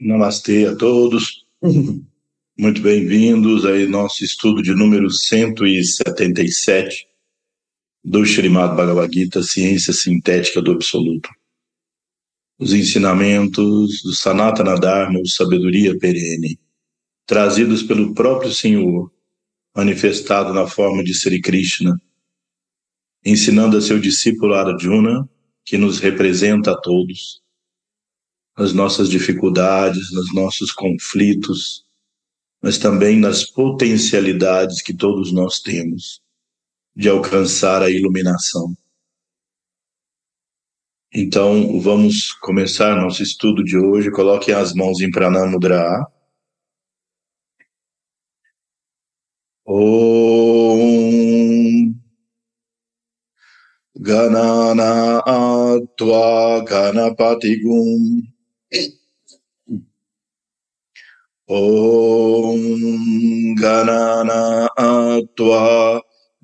[0.00, 1.44] Namastê a todos.
[2.58, 7.06] Muito bem-vindos aí nosso estudo de número 177
[8.04, 11.28] do Srimad Bhagavad Gita, Ciência Sintética do Absoluto.
[12.58, 16.58] Os ensinamentos do Sanatana Dharma, ou sabedoria perene,
[17.26, 19.10] trazidos pelo próprio Senhor,
[19.74, 21.96] manifestado na forma de Sri Krishna,
[23.24, 25.28] ensinando a seu discípulo Arjuna,
[25.64, 27.41] que nos representa a todos,
[28.56, 31.84] nas nossas dificuldades, nos nossos conflitos,
[32.62, 36.20] mas também nas potencialidades que todos nós temos
[36.94, 38.76] de alcançar a iluminação.
[41.14, 44.10] Então, vamos começar nosso estudo de hoje.
[44.10, 46.06] Coloquem as mãos em Pranamudra.
[49.66, 51.12] Om
[53.94, 58.31] Ganana Atva Ganapatigum
[61.49, 62.61] ॐ
[63.61, 65.61] गणनात्वा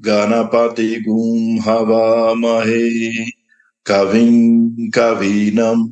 [0.06, 2.88] गणपतिगुं हवामहे
[3.90, 4.38] कविं
[4.96, 5.84] कवीनम्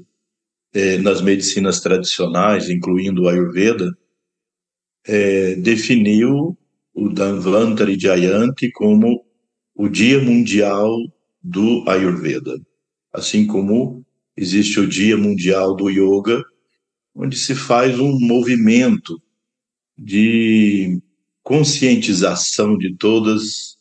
[0.74, 3.96] é, nas medicinas tradicionais, incluindo o Ayurveda,
[5.06, 6.58] é, definiu
[6.94, 9.24] o Dhanvantari Jayanti como
[9.76, 10.98] o Dia Mundial
[11.42, 12.60] do Ayurveda,
[13.12, 14.06] assim como
[14.38, 16.44] existe o Dia Mundial do Yoga,
[17.16, 19.22] onde se faz um movimento
[19.98, 21.02] de
[21.44, 23.78] conscientização de todas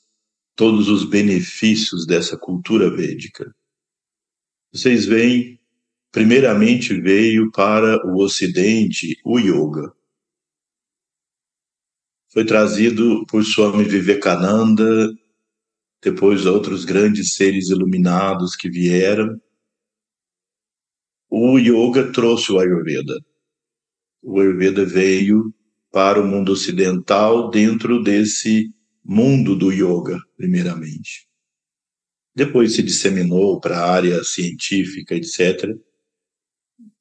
[0.55, 3.55] todos os benefícios dessa cultura védica.
[4.73, 5.59] Vocês veem,
[6.11, 9.93] primeiramente veio para o ocidente o yoga.
[12.33, 15.13] Foi trazido por Swami Vivekananda,
[16.03, 19.41] depois outros grandes seres iluminados que vieram
[21.35, 23.19] o yoga trouxe o Ayurveda.
[24.23, 25.51] O Ayurveda veio
[25.91, 28.69] para o mundo ocidental dentro desse
[29.03, 31.27] mundo do yoga, primeiramente.
[32.35, 35.75] Depois se disseminou para a área científica, etc.,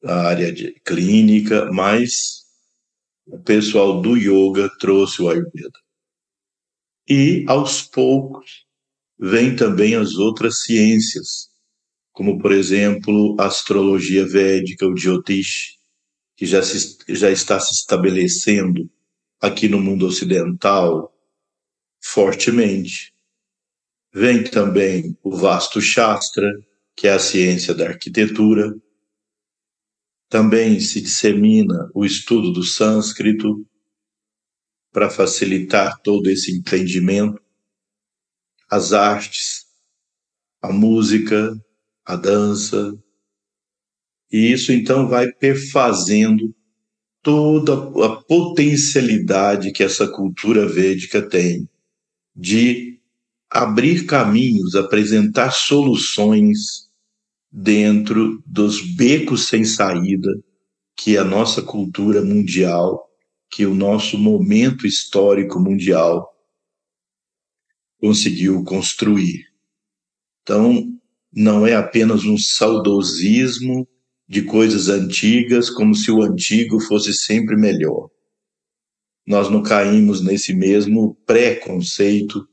[0.02, 0.54] a área
[0.86, 2.46] clínica, mas
[3.26, 5.78] o pessoal do yoga trouxe o Ayurveda.
[7.10, 8.66] E, aos poucos,
[9.20, 11.51] vêm também as outras ciências,
[12.22, 15.80] como por exemplo a astrologia védica, o Jyotish,
[16.38, 18.88] que já, se, já está se estabelecendo
[19.40, 21.12] aqui no mundo ocidental
[22.00, 23.12] fortemente.
[24.14, 26.48] Vem também o Vasto Shastra,
[26.96, 28.72] que é a ciência da arquitetura.
[30.30, 33.68] Também se dissemina o estudo do sânscrito
[34.92, 37.42] para facilitar todo esse entendimento.
[38.70, 39.66] As artes,
[40.62, 41.60] a música,
[42.06, 42.94] a dança
[44.32, 46.56] E isso então vai perfazendo
[47.22, 47.74] toda
[48.06, 51.70] a potencialidade que essa cultura védica tem
[52.36, 53.00] de
[53.50, 56.90] abrir caminhos, apresentar soluções
[57.52, 60.32] dentro dos becos sem saída
[60.96, 63.10] que a nossa cultura mundial,
[63.50, 66.30] que o nosso momento histórico mundial
[68.00, 69.46] conseguiu construir.
[70.42, 71.01] Então,
[71.34, 73.88] não é apenas um saudosismo
[74.28, 78.10] de coisas antigas, como se o antigo fosse sempre melhor.
[79.26, 82.48] Nós não caímos nesse mesmo preconceito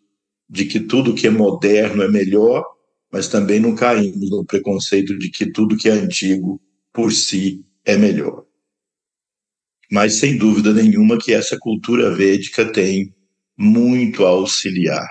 [0.48, 2.64] de que tudo que é moderno é melhor,
[3.12, 6.60] mas também não caímos no preconceito de que tudo que é antigo
[6.92, 8.44] por si é melhor.
[9.90, 13.14] Mas sem dúvida nenhuma que essa cultura védica tem
[13.56, 15.08] muito a auxiliar.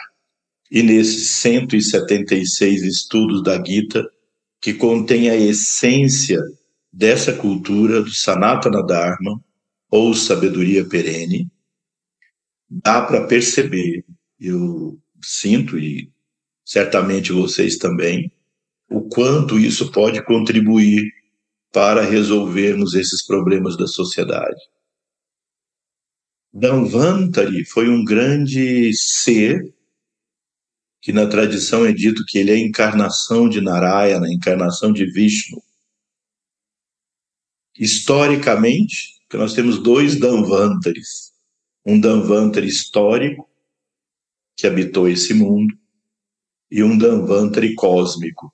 [0.70, 4.06] E nesses 176 estudos da Gita,
[4.62, 6.42] que contém a essência
[6.92, 9.42] dessa cultura do Sanatana Dharma,
[9.90, 11.50] ou sabedoria perene,
[12.70, 14.04] dá para perceber,
[14.40, 16.12] eu sinto e
[16.66, 18.32] certamente vocês também,
[18.90, 21.10] o quanto isso pode contribuir
[21.72, 24.60] para resolvermos esses problemas da sociedade.
[26.54, 29.74] Dhanvantari foi um grande ser
[31.08, 35.10] que na tradição é dito que ele é a encarnação de Narayana, a encarnação de
[35.10, 35.64] Vishnu.
[37.80, 41.32] Historicamente, nós temos dois Dhanvantaris.
[41.86, 43.50] Um Dhanvantari histórico,
[44.58, 45.74] que habitou esse mundo,
[46.70, 48.54] e um Dhanvantari cósmico.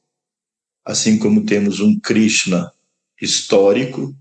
[0.86, 2.72] Assim como temos um Krishna
[3.20, 4.16] histórico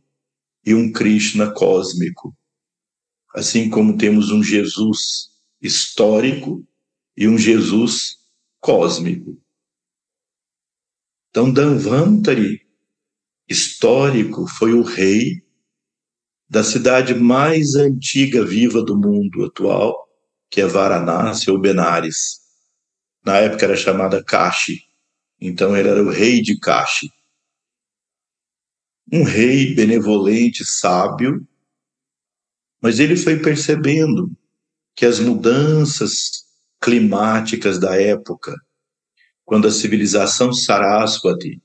[0.65, 2.35] e um Krishna cósmico.
[3.35, 5.29] Assim como temos um Jesus
[5.61, 6.67] histórico
[7.15, 8.22] e um Jesus
[8.63, 9.37] cósmico.
[11.29, 12.65] Então, Danvantari,
[13.49, 15.43] histórico, foi o rei
[16.49, 20.09] da cidade mais antiga viva do mundo atual,
[20.49, 22.41] que é Varanasi ou Benares.
[23.25, 24.85] Na época era chamada Kashi,
[25.41, 27.11] então ele era o rei de Kashi.
[29.13, 31.47] Um rei benevolente, sábio,
[32.81, 34.31] mas ele foi percebendo
[34.95, 36.42] que as mudanças
[36.83, 38.53] climáticas da época,
[39.45, 41.63] quando a civilização Saraswati,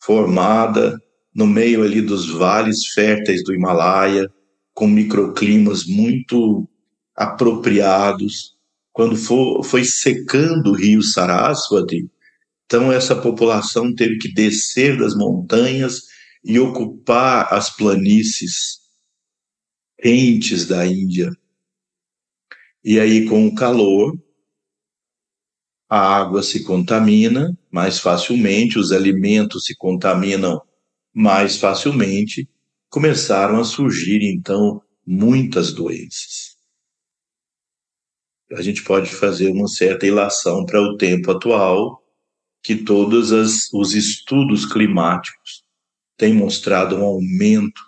[0.00, 0.96] formada
[1.34, 4.30] no meio ali dos vales férteis do Himalaia,
[4.72, 6.68] com microclimas muito
[7.16, 8.56] apropriados,
[8.92, 12.08] quando for, foi secando o rio Saraswati,
[12.64, 16.02] então essa população teve que descer das montanhas
[16.44, 18.78] e ocupar as planícies
[20.00, 21.30] quentes da Índia.
[22.84, 24.18] E aí, com o calor,
[25.94, 30.62] a água se contamina mais facilmente, os alimentos se contaminam
[31.12, 32.48] mais facilmente,
[32.88, 36.56] começaram a surgir então muitas doenças.
[38.52, 42.02] A gente pode fazer uma certa ilação para o tempo atual,
[42.62, 45.62] que todos os estudos climáticos
[46.16, 47.82] têm mostrado um aumento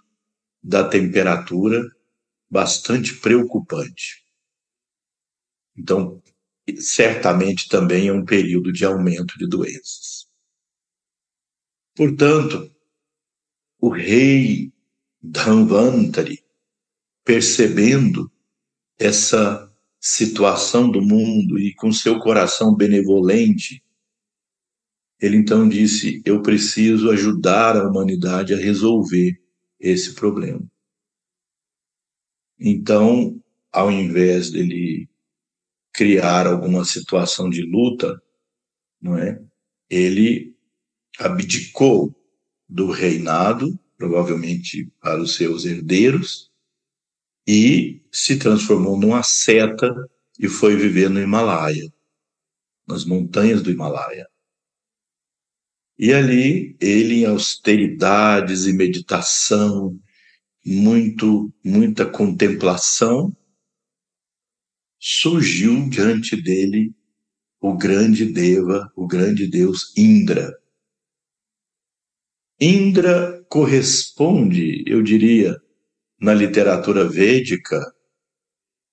[0.62, 1.82] da temperatura
[2.50, 4.22] bastante preocupante.
[5.74, 6.22] Então,
[6.78, 10.26] certamente também é um período de aumento de doenças.
[11.94, 12.74] Portanto,
[13.80, 14.72] o rei
[15.22, 16.44] Dhanvantari,
[17.24, 18.30] percebendo
[18.98, 23.82] essa situação do mundo e com seu coração benevolente,
[25.20, 29.40] ele então disse: Eu preciso ajudar a humanidade a resolver
[29.78, 30.62] esse problema.
[32.58, 33.40] Então,
[33.72, 35.08] ao invés dele
[35.94, 38.20] criar alguma situação de luta,
[39.00, 39.40] não é?
[39.88, 40.54] Ele
[41.18, 42.12] abdicou
[42.68, 46.50] do reinado, provavelmente para os seus herdeiros,
[47.46, 49.88] e se transformou numa seta
[50.38, 51.92] e foi viver no Himalaia,
[52.88, 54.26] nas montanhas do Himalaia.
[55.96, 59.96] E ali ele em austeridades e meditação,
[60.66, 63.36] muito muita contemplação,
[65.06, 66.94] surgiu diante dele
[67.60, 70.50] o grande Deva, o grande Deus Indra.
[72.58, 75.60] Indra corresponde, eu diria,
[76.18, 77.78] na literatura védica,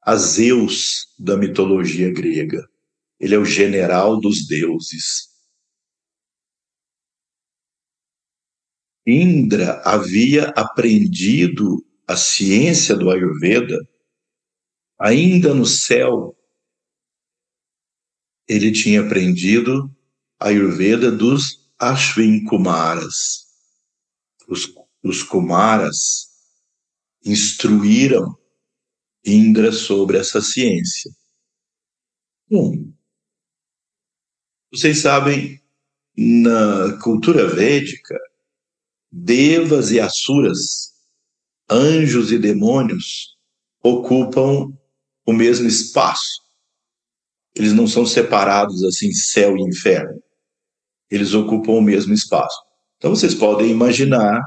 [0.01, 2.67] a Zeus da mitologia grega.
[3.17, 5.29] Ele é o general dos deuses.
[9.07, 13.77] Indra havia aprendido a ciência do Ayurveda
[15.03, 16.37] Ainda no céu,
[18.47, 19.89] ele tinha aprendido
[20.39, 23.47] a Ayurveda dos Ashwin Kumaras.
[24.47, 24.71] os,
[25.03, 26.27] os Kumaras
[27.25, 28.37] instruíram
[29.25, 31.11] Indra sobre essa ciência.
[32.51, 32.93] Um,
[34.71, 35.59] vocês sabem,
[36.15, 38.19] na cultura védica,
[39.11, 40.93] devas e asuras,
[41.69, 43.37] anjos e demônios,
[43.83, 44.75] ocupam
[45.25, 46.41] o mesmo espaço.
[47.55, 50.21] Eles não são separados assim, céu e inferno.
[51.09, 52.57] Eles ocupam o mesmo espaço.
[52.97, 54.41] Então vocês podem imaginar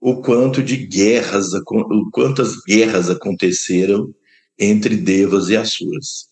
[0.00, 4.14] o quanto de guerras, o quantas guerras aconteceram
[4.58, 6.28] entre devas e asuras.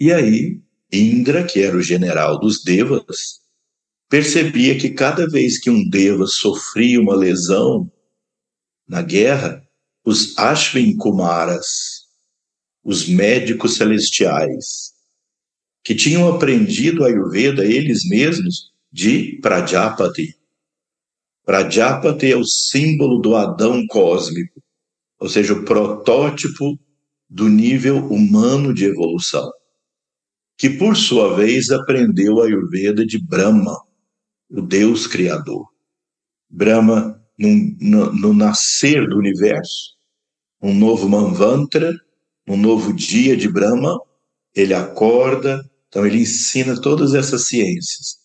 [0.00, 0.60] E aí,
[0.92, 3.40] Indra, que era o general dos devas,
[4.08, 7.90] percebia que cada vez que um deva sofria uma lesão
[8.86, 9.67] na guerra,
[10.08, 12.06] os Ashwin Kumaras,
[12.82, 14.94] os médicos celestiais,
[15.84, 20.34] que tinham aprendido a Ayurveda eles mesmos de Prajapati.
[21.44, 24.62] Prajapati é o símbolo do Adão cósmico,
[25.20, 26.78] ou seja, o protótipo
[27.28, 29.52] do nível humano de evolução,
[30.56, 33.78] que por sua vez aprendeu a Ayurveda de Brahma,
[34.48, 35.68] o Deus Criador.
[36.48, 39.97] Brahma, no, no, no nascer do universo,
[40.60, 41.94] um novo Manvantra,
[42.48, 44.00] um novo dia de Brahma,
[44.54, 48.18] ele acorda, então ele ensina todas essas ciências.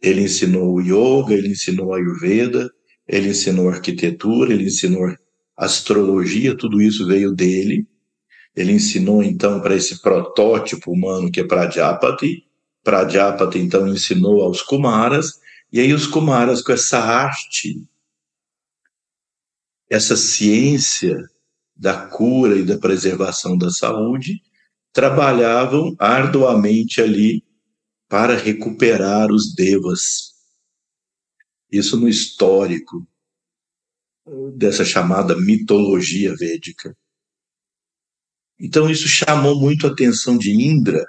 [0.00, 2.70] Ele ensinou o yoga, ele ensinou a ayurveda,
[3.06, 5.14] ele ensinou arquitetura, ele ensinou
[5.56, 7.86] astrologia, tudo isso veio dele.
[8.54, 12.44] Ele ensinou então para esse protótipo humano que é Prajapati.
[12.82, 15.40] Prajapati então ensinou aos Kumaras,
[15.72, 17.82] e aí os Kumaras com essa arte,
[19.90, 21.28] essa ciência
[21.78, 24.42] da cura e da preservação da saúde,
[24.92, 27.44] trabalhavam arduamente ali
[28.08, 30.32] para recuperar os devas.
[31.70, 33.06] Isso no histórico
[34.56, 36.96] dessa chamada mitologia védica.
[38.58, 41.06] Então isso chamou muito a atenção de Indra.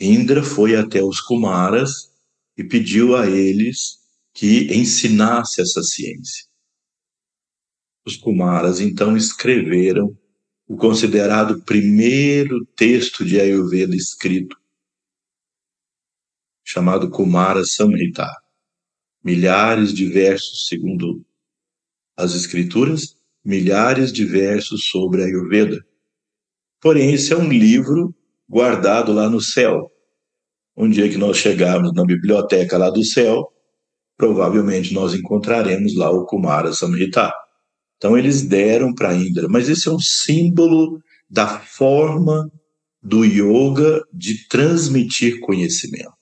[0.00, 2.10] Indra foi até os Kumaras
[2.56, 3.98] e pediu a eles
[4.34, 6.51] que ensinasse essa ciência.
[8.04, 10.16] Os Kumaras então escreveram
[10.66, 14.56] o considerado primeiro texto de Ayurveda escrito,
[16.64, 18.26] chamado Kumara Samhita.
[19.24, 21.24] Milhares de versos, segundo
[22.16, 25.84] as escrituras, milhares de versos sobre Ayurveda.
[26.80, 28.12] Porém, esse é um livro
[28.48, 29.88] guardado lá no céu.
[30.76, 33.52] Um dia que nós chegarmos na biblioteca lá do céu,
[34.16, 37.32] provavelmente nós encontraremos lá o Kumara Samhita.
[38.02, 42.50] Então eles deram para Indra, mas esse é um símbolo da forma
[43.00, 46.12] do yoga de transmitir conhecimento.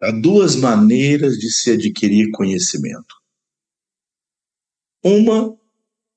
[0.00, 3.16] Há duas maneiras de se adquirir conhecimento.
[5.02, 5.58] Uma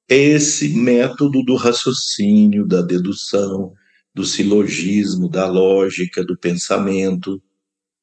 [0.08, 3.74] é esse método do raciocínio, da dedução,
[4.14, 7.42] do silogismo, da lógica, do pensamento,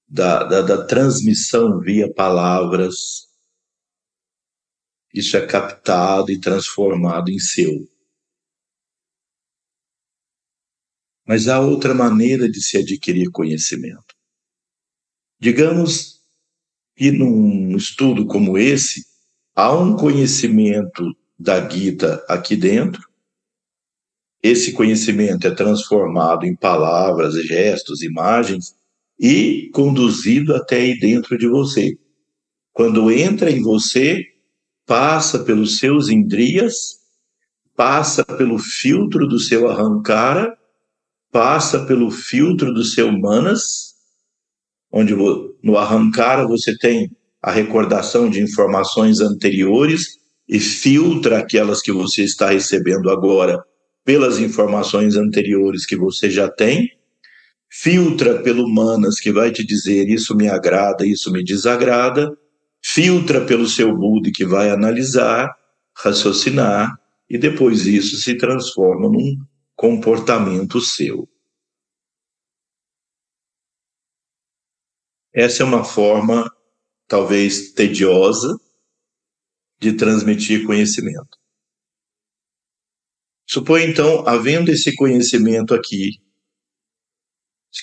[0.08, 3.27] da, da, da transmissão via palavras
[5.12, 7.88] isso é captado e transformado em seu.
[11.26, 14.14] Mas há outra maneira de se adquirir conhecimento.
[15.38, 16.20] Digamos
[16.96, 19.06] que num estudo como esse,
[19.54, 23.08] há um conhecimento da Gita aqui dentro,
[24.42, 28.74] esse conhecimento é transformado em palavras, gestos, imagens
[29.18, 31.98] e conduzido até aí dentro de você.
[32.72, 34.24] Quando entra em você,
[34.88, 36.96] passa pelos seus indrias,
[37.76, 40.56] passa pelo filtro do seu arrancara,
[41.30, 43.92] passa pelo filtro do seu manas,
[44.90, 50.16] onde no arrancara você tem a recordação de informações anteriores
[50.48, 53.62] e filtra aquelas que você está recebendo agora
[54.06, 56.88] pelas informações anteriores que você já tem,
[57.70, 62.34] filtra pelo manas que vai te dizer isso me agrada, isso me desagrada,
[62.82, 65.56] filtra pelo seu Buda que vai analisar,
[65.96, 69.36] raciocinar e depois isso se transforma num
[69.76, 71.28] comportamento seu.
[75.32, 76.50] Essa é uma forma
[77.06, 78.58] talvez tediosa
[79.78, 81.38] de transmitir conhecimento.
[83.46, 86.20] Supõe então, havendo esse conhecimento aqui,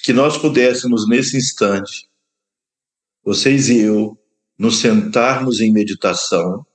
[0.04, 2.10] que nós pudéssemos nesse instante,
[3.24, 4.16] vocês e eu,
[4.58, 6.66] nos sentarmos em meditação,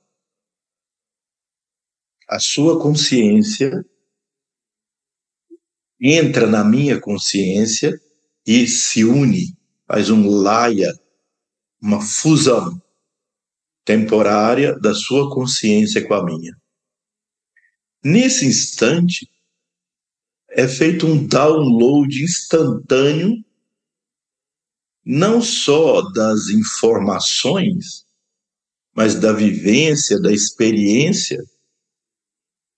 [2.27, 3.85] a sua consciência
[5.99, 7.99] entra na minha consciência
[8.45, 9.55] e se une
[9.87, 10.91] faz um laia,
[11.81, 12.81] uma fusão
[13.83, 16.55] temporária da sua consciência com a minha.
[18.03, 19.29] Nesse instante,
[20.49, 23.43] é feito um download instantâneo,
[25.05, 28.05] não só das informações,
[28.93, 31.43] mas da vivência, da experiência,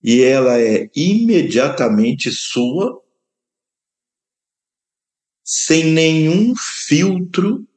[0.01, 3.01] e ela é imediatamente sua,
[5.43, 7.67] sem nenhum filtro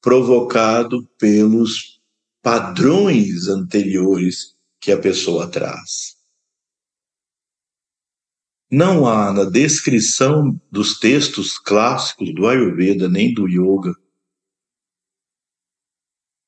[0.00, 2.00] provocado pelos
[2.42, 6.15] padrões anteriores que a pessoa traz.
[8.70, 13.94] Não há na descrição dos textos clássicos do Ayurveda nem do Yoga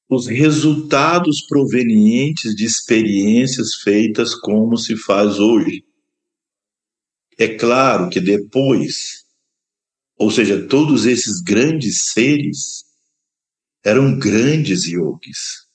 [0.08, 5.84] os resultados provenientes de experiências feitas como se faz hoje.
[7.38, 9.25] É claro que depois,
[10.16, 12.84] ou seja, todos esses grandes seres
[13.84, 15.66] eram grandes yogis.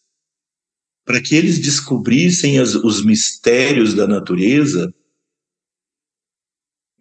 [1.06, 4.92] Para que eles descobrissem as, os mistérios da natureza,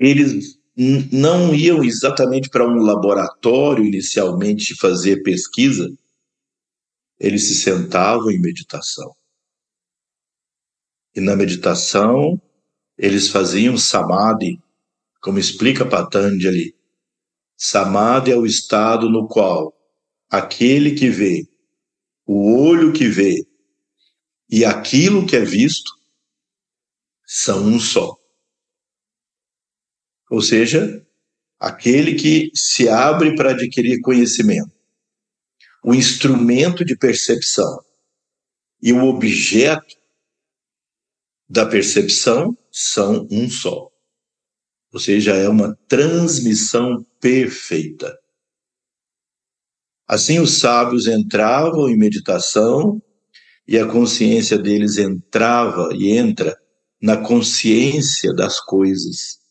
[0.03, 0.59] eles
[1.13, 5.89] não iam exatamente para um laboratório inicialmente fazer pesquisa,
[7.21, 9.15] eles se sentavam em meditação.
[11.15, 12.41] E na meditação,
[12.99, 14.59] eles faziam samadhi,
[15.21, 16.75] como explica Patanjali.
[17.57, 19.73] Samadhi é o estado no qual
[20.29, 21.47] aquele que vê,
[22.27, 23.47] o olho que vê
[24.51, 25.93] e aquilo que é visto
[27.25, 28.22] são um só.
[30.33, 31.07] Ou seja,
[31.61, 34.73] aquele que se abre para adquirir conhecimento,
[35.85, 37.85] o instrumento de percepção
[38.81, 39.95] e o objeto
[41.47, 43.91] da percepção são um só.
[44.91, 48.19] Ou seja, é uma transmissão perfeita.
[50.09, 53.03] Assim, os sábios entravam em meditação
[53.69, 56.59] e a consciência deles entrava e entra
[57.03, 59.42] na consciência das coisas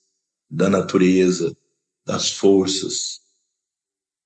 [0.51, 1.55] da natureza,
[2.05, 3.21] das forças,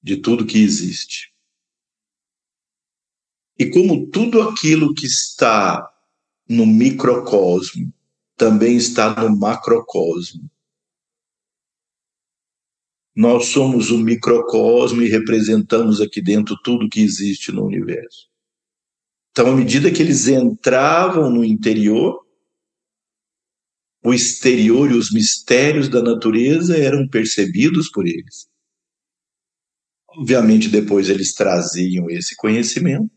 [0.02, 1.32] de tudo que existe.
[3.58, 5.88] E como tudo aquilo que está
[6.50, 7.94] no microcosmo
[8.36, 10.50] também está no macrocosmo.
[13.16, 18.30] Nós somos o microcosmo e representamos aqui dentro tudo que existe no universo.
[19.32, 22.25] Então, à medida que eles entravam no interior,
[24.06, 28.48] o exterior e os mistérios da natureza eram percebidos por eles.
[30.08, 33.10] Obviamente, depois eles traziam esse conhecimento,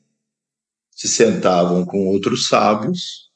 [0.91, 3.31] se sentavam com outros sábios,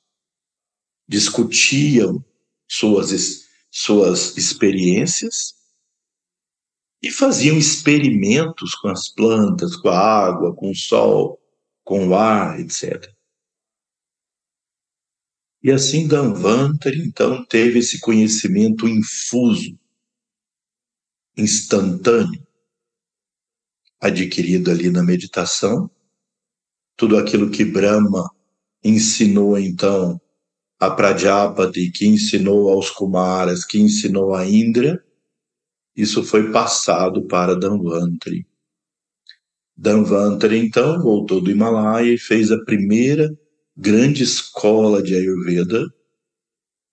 [1.07, 2.25] discutiam
[2.67, 5.53] suas, suas experiências
[7.03, 11.39] e faziam experimentos com as plantas, com a água, com o sol,
[11.85, 13.13] com o ar, etc.
[15.63, 19.79] E assim Danvantari, então, teve esse conhecimento infuso,
[21.37, 22.45] instantâneo,
[24.01, 25.89] adquirido ali na meditação.
[26.97, 28.29] Tudo aquilo que Brahma
[28.83, 30.21] ensinou, então,
[30.81, 35.01] a Pradyapati, que ensinou aos Kumaras, que ensinou a Indra,
[35.95, 38.45] isso foi passado para Danvantari.
[39.77, 43.33] Danvantari, então, voltou do Himalaia e fez a primeira
[43.77, 45.87] grande escola de Ayurveda,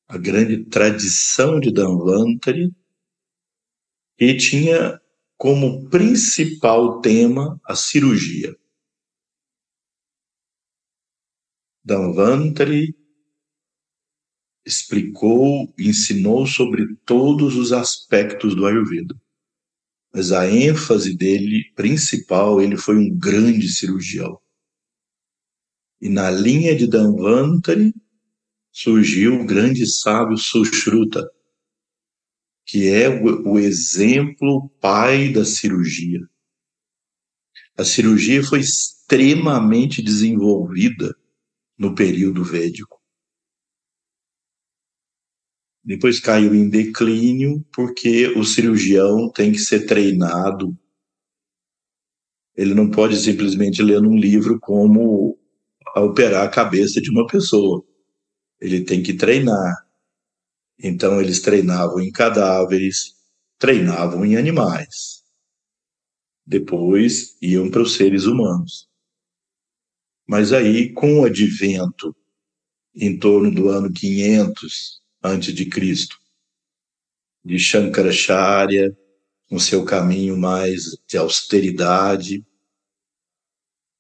[0.08, 2.74] a grande tradição de Danvantari,
[4.18, 5.00] e tinha
[5.38, 8.56] como principal tema a cirurgia.
[11.84, 12.96] Danvantari
[14.66, 19.16] explicou, ensinou sobre todos os aspectos do Ayurveda.
[20.14, 24.40] Mas a ênfase dele principal, ele foi um grande cirurgião.
[26.02, 27.94] E na linha de Danvantari
[28.72, 31.30] surgiu o grande sábio Sushruta,
[32.66, 36.22] que é o, o exemplo pai da cirurgia.
[37.78, 41.16] A cirurgia foi extremamente desenvolvida
[41.78, 43.00] no período védico.
[45.84, 50.78] Depois caiu em declínio porque o cirurgião tem que ser treinado.
[52.56, 55.39] Ele não pode simplesmente ler num livro como
[56.00, 57.84] a operar a cabeça de uma pessoa.
[58.60, 59.76] Ele tem que treinar.
[60.82, 63.16] Então, eles treinavam em cadáveres,
[63.58, 65.24] treinavam em animais.
[66.46, 68.88] Depois iam para os seres humanos.
[70.28, 72.16] Mas aí, com o advento,
[72.96, 75.66] em torno do ano 500 antes de
[77.60, 78.96] Shankaracharya,
[79.50, 82.46] no seu caminho mais de austeridade,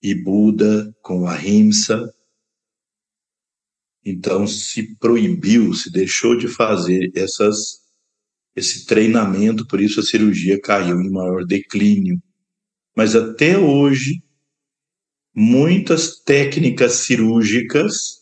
[0.01, 2.13] e Buda com a Ahimsa.
[4.05, 7.81] Então se proibiu, se deixou de fazer essas,
[8.55, 12.21] esse treinamento, por isso a cirurgia caiu em maior declínio.
[12.95, 14.23] Mas até hoje,
[15.33, 18.19] muitas técnicas cirúrgicas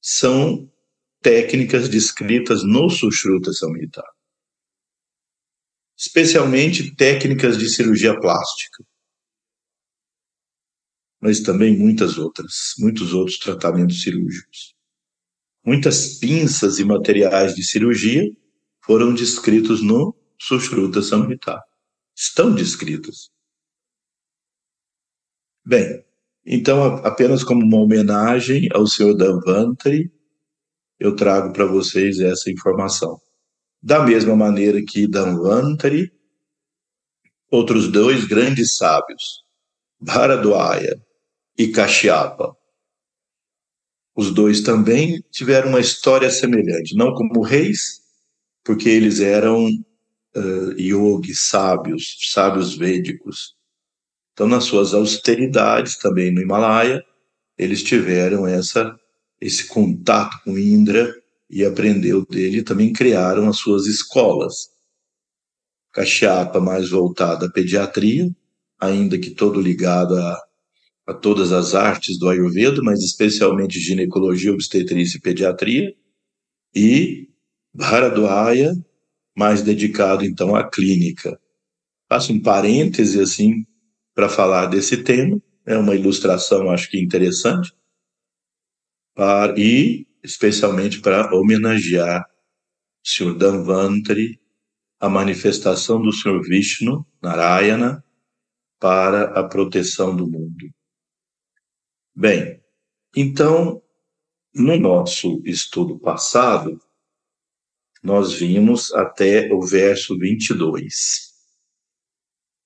[0.00, 0.70] são
[1.20, 4.02] técnicas descritas no Sushruta Samhita.
[5.96, 8.82] Especialmente técnicas de cirurgia plástica.
[11.20, 14.74] Mas também muitas outras, muitos outros tratamentos cirúrgicos.
[15.64, 18.24] Muitas pinças e materiais de cirurgia
[18.82, 21.60] foram descritos no Sushruta Samhita.
[22.16, 23.30] Estão descritos.
[25.64, 26.02] Bem,
[26.44, 29.14] então, apenas como uma homenagem ao Sr.
[29.14, 30.10] Danvantari,
[30.98, 33.20] eu trago para vocês essa informação.
[33.82, 36.10] Da mesma maneira que Danvantari,
[37.50, 39.44] outros dois grandes sábios,
[40.00, 40.98] Bharadwaya
[41.56, 42.56] e Kashyapa,
[44.14, 48.00] os dois também tiveram uma história semelhante, não como reis,
[48.64, 53.56] porque eles eram uh, yogis, sábios, sábios védicos,
[54.40, 57.04] então, nas suas austeridades também no Himalaia,
[57.58, 58.98] eles tiveram essa,
[59.38, 61.14] esse contato com Indra
[61.50, 62.62] e aprendeu dele.
[62.62, 64.70] Também criaram as suas escolas.
[65.92, 68.34] Kashyapa mais voltada à pediatria,
[68.80, 70.42] ainda que todo ligado a,
[71.10, 75.94] a todas as artes do Ayurveda, mas especialmente ginecologia, obstetrícia e pediatria.
[76.74, 77.28] E
[77.74, 78.72] Bharadwaya,
[79.36, 81.38] mais dedicado então à clínica.
[82.08, 83.66] Faço um parêntese assim,
[84.14, 85.40] para falar desse tema.
[85.66, 87.72] É uma ilustração, acho que interessante,
[89.14, 92.24] para, e especialmente para homenagear
[93.04, 93.34] o Sr.
[93.36, 94.40] Danvantari,
[95.00, 96.40] a manifestação do Sr.
[96.42, 98.04] Vishnu, Narayana,
[98.78, 100.70] para a proteção do mundo.
[102.20, 102.62] Bem,
[103.16, 103.82] então,
[104.54, 106.78] no nosso estudo passado,
[108.02, 111.32] nós vimos até o verso 22.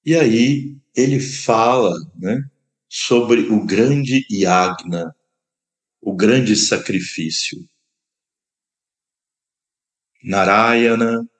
[0.04, 2.50] E aí ele fala né,
[2.88, 5.14] sobre o grande yagna,
[6.00, 7.56] o grande sacrifício.
[10.20, 11.30] Narayana,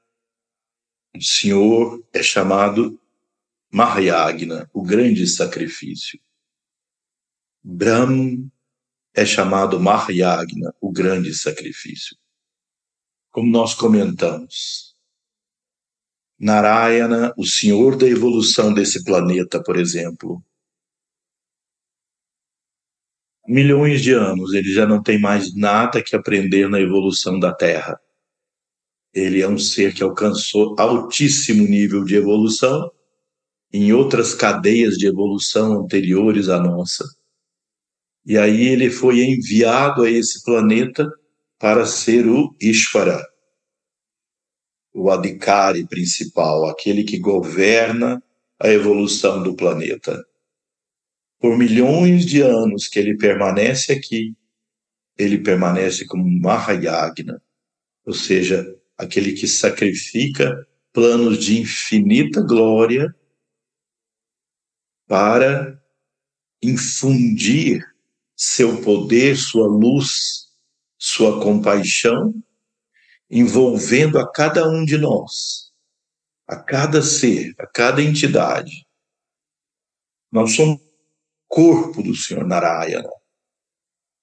[1.16, 2.96] o Senhor, é chamado
[3.72, 6.23] Mahayagna, o grande sacrifício.
[7.66, 8.50] Brahm
[9.14, 12.14] é chamado Mahayagna, o grande sacrifício.
[13.30, 14.94] Como nós comentamos,
[16.38, 20.44] Narayana, o senhor da evolução desse planeta, por exemplo.
[23.48, 27.98] Milhões de anos, ele já não tem mais nada que aprender na evolução da Terra.
[29.14, 32.90] Ele é um ser que alcançou altíssimo nível de evolução
[33.72, 37.04] em outras cadeias de evolução anteriores à nossa.
[38.26, 41.10] E aí ele foi enviado a esse planeta
[41.58, 43.22] para ser o Ishvara,
[44.94, 48.22] o adhikari principal, aquele que governa
[48.58, 50.24] a evolução do planeta.
[51.38, 54.34] Por milhões de anos que ele permanece aqui,
[55.18, 57.42] ele permanece como Mahayagna,
[58.06, 58.64] ou seja,
[58.96, 63.14] aquele que sacrifica planos de infinita glória
[65.06, 65.78] para
[66.62, 67.84] infundir
[68.36, 70.48] seu poder, sua luz,
[70.98, 72.34] sua compaixão
[73.30, 75.72] envolvendo a cada um de nós,
[76.46, 78.86] a cada ser, a cada entidade.
[80.30, 80.80] Nós somos
[81.48, 83.10] corpo do Senhor Narayana.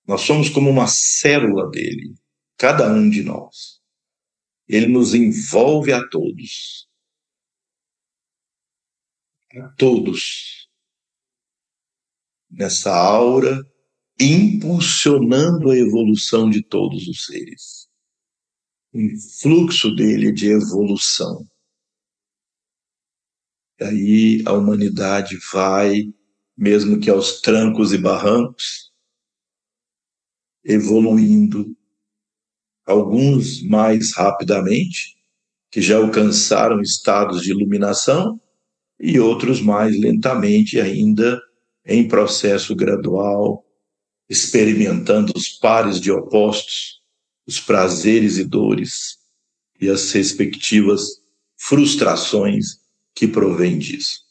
[0.06, 2.14] Nós somos como uma célula dele,
[2.58, 3.82] cada um de nós.
[4.68, 6.90] Ele nos envolve a todos.
[9.58, 10.70] A todos.
[12.50, 13.62] Nessa aura,
[14.22, 17.82] impulsionando a evolução de todos os seres
[18.94, 19.10] um
[19.42, 21.48] fluxo dele de evolução.
[23.80, 26.04] E aí a humanidade vai,
[26.58, 28.92] mesmo que aos trancos e barrancos,
[30.64, 31.76] evoluindo,
[32.86, 35.18] alguns mais rapidamente,
[35.72, 38.40] que já alcançaram estados de iluminação,
[39.00, 41.42] e outros mais lentamente, ainda
[41.84, 43.66] em processo gradual,
[44.32, 47.02] experimentando os pares de opostos
[47.46, 49.18] os prazeres e dores
[49.80, 51.22] e as respectivas
[51.58, 52.80] frustrações
[53.14, 54.22] que provêm disso.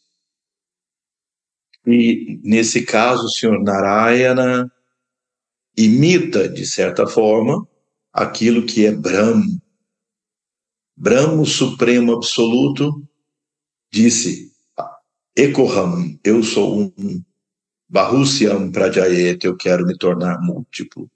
[1.86, 4.72] E, nesse caso, o senhor Narayana
[5.76, 7.68] imita, de certa forma,
[8.10, 9.60] aquilo que é Brahma.
[10.96, 13.06] Brahma, Supremo Absoluto,
[13.92, 14.50] disse,
[15.36, 17.24] Ekoham, eu sou um,
[17.90, 21.10] Bahusyam Prajayet, eu quero me tornar múltiplo.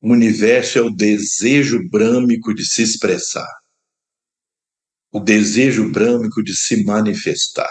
[0.00, 3.52] O universo é o desejo brâmico de se expressar,
[5.10, 7.68] o desejo brâmico de se manifestar.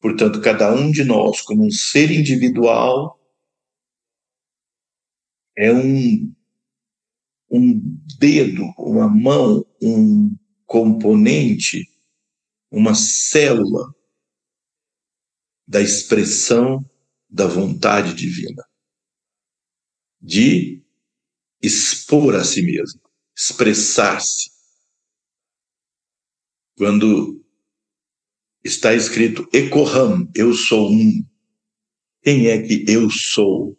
[0.00, 3.18] Portanto, cada um de nós, como um ser individual,
[5.56, 6.32] é um,
[7.50, 7.80] um
[8.16, 11.84] dedo, uma mão, um componente,
[12.70, 13.92] uma célula
[15.72, 16.84] da expressão
[17.30, 18.62] da vontade divina,
[20.20, 20.84] de
[21.62, 23.00] expor a si mesmo,
[23.34, 24.50] expressar-se.
[26.76, 27.42] Quando
[28.62, 31.26] está escrito Ekoham, eu sou um.
[32.22, 33.74] Quem é que eu sou?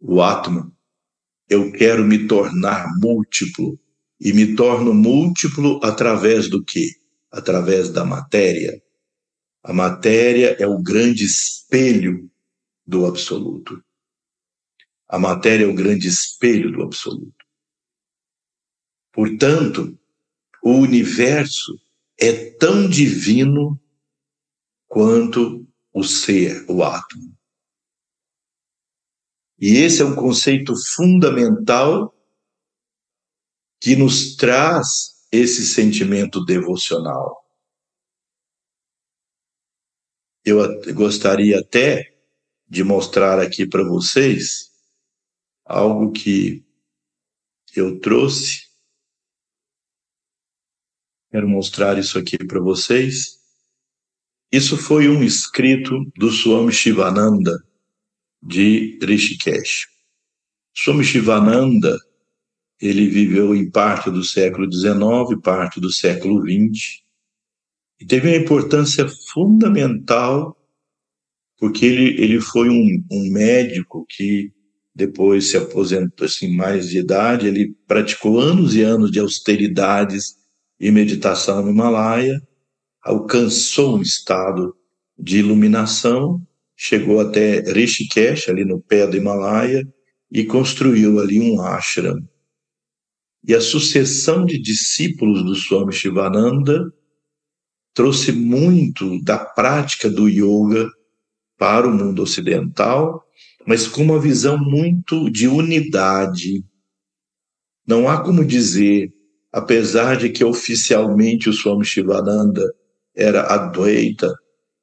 [0.00, 0.72] O Atman.
[1.50, 3.78] Eu quero me tornar múltiplo.
[4.18, 6.88] E me torno múltiplo através do quê?
[7.30, 8.82] Através da matéria.
[9.66, 12.30] A matéria é o grande espelho
[12.86, 13.82] do absoluto.
[15.08, 17.44] A matéria é o grande espelho do absoluto.
[19.12, 19.98] Portanto,
[20.62, 21.76] o universo
[22.16, 23.76] é tão divino
[24.86, 27.36] quanto o ser, o átomo.
[29.58, 32.14] E esse é um conceito fundamental
[33.80, 37.45] que nos traz esse sentimento devocional.
[40.46, 42.16] Eu gostaria até
[42.68, 44.70] de mostrar aqui para vocês
[45.64, 46.64] algo que
[47.74, 48.60] eu trouxe.
[51.32, 53.40] Quero mostrar isso aqui para vocês.
[54.52, 57.60] Isso foi um escrito do Swami Shivananda
[58.40, 59.88] de Rishikesh.
[60.72, 61.98] Swami Shivananda,
[62.80, 67.04] ele viveu em parte do século XIX, parte do século XX,
[68.00, 70.56] e teve uma importância fundamental,
[71.58, 74.52] porque ele, ele foi um, um médico que
[74.94, 80.36] depois se aposentou assim, mais de idade, ele praticou anos e anos de austeridades
[80.80, 82.40] e meditação no Himalaia,
[83.02, 84.74] alcançou um estado
[85.18, 86.42] de iluminação,
[86.74, 89.86] chegou até Rishikesh, ali no pé do Himalaia,
[90.30, 92.18] e construiu ali um ashram.
[93.46, 96.92] E a sucessão de discípulos do Swami Shivananda
[97.96, 100.86] trouxe muito da prática do yoga
[101.58, 103.24] para o mundo ocidental,
[103.66, 106.62] mas com uma visão muito de unidade.
[107.88, 109.10] Não há como dizer,
[109.50, 112.62] apesar de que oficialmente o Swami Shivananda
[113.16, 114.30] era Advaita,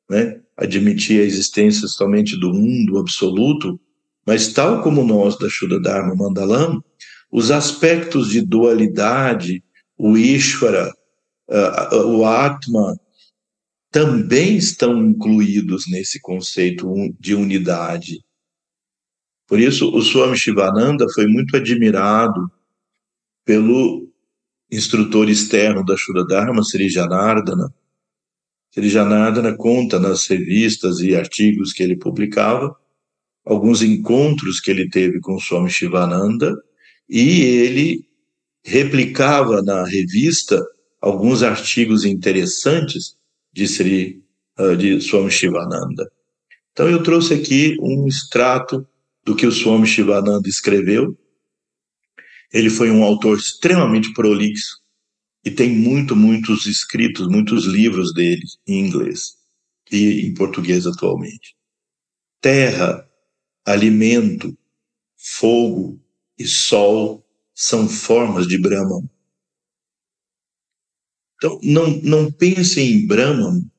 [0.09, 0.41] né?
[0.57, 3.79] admitia a existência somente do um, do absoluto,
[4.25, 6.83] mas tal como nós da Shuddha Dharma Mandalam,
[7.31, 9.63] os aspectos de dualidade,
[9.99, 10.91] o Ishvara,
[12.05, 12.99] o Atma,
[13.91, 18.23] também estão incluídos nesse conceito de unidade.
[19.47, 22.51] Por isso, o Swami Shivananda foi muito admirado
[23.45, 24.09] pelo
[24.71, 27.71] instrutor externo da Shuddha Dharma, Sri Janardana,
[28.73, 32.75] Sri Janardana conta nas revistas e artigos que ele publicava
[33.45, 36.57] alguns encontros que ele teve com Swami Shivananda
[37.07, 38.07] e ele
[38.63, 40.59] replicava na revista
[41.03, 43.17] alguns artigos interessantes
[43.51, 44.23] de Sri
[44.57, 46.09] uh, de Swami Shivananda.
[46.71, 48.87] Então eu trouxe aqui um extrato
[49.25, 51.13] do que o Swami Shivananda escreveu.
[52.53, 54.81] Ele foi um autor extremamente prolixo,
[55.45, 59.35] e tem muito, muitos escritos, muitos livros dele em inglês
[59.91, 61.53] e em português atualmente.
[62.39, 63.05] Terra,
[63.65, 64.57] alimento,
[65.17, 65.99] fogo
[66.39, 69.09] e sol são formas de Brahman.
[71.43, 73.69] Então, não, não pensem em Brahman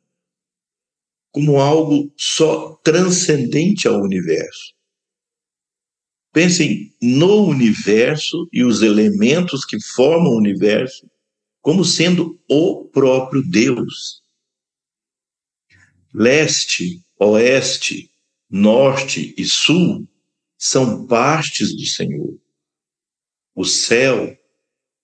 [1.33, 4.75] como algo só transcendente ao universo.
[6.31, 11.11] Pensem no universo e os elementos que formam o universo
[11.63, 14.23] como sendo o próprio Deus.
[16.13, 18.11] Leste, oeste,
[18.51, 20.07] norte e sul
[20.59, 22.39] são partes do Senhor.
[23.55, 24.37] O céu,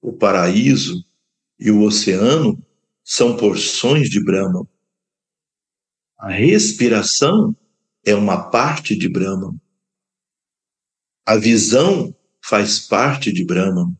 [0.02, 1.02] o paraíso
[1.60, 2.58] e o oceano
[3.04, 4.66] são porções de Brahma.
[6.18, 7.54] A respiração
[8.04, 9.54] é uma parte de Brahma.
[11.26, 13.94] A visão faz parte de Brahma.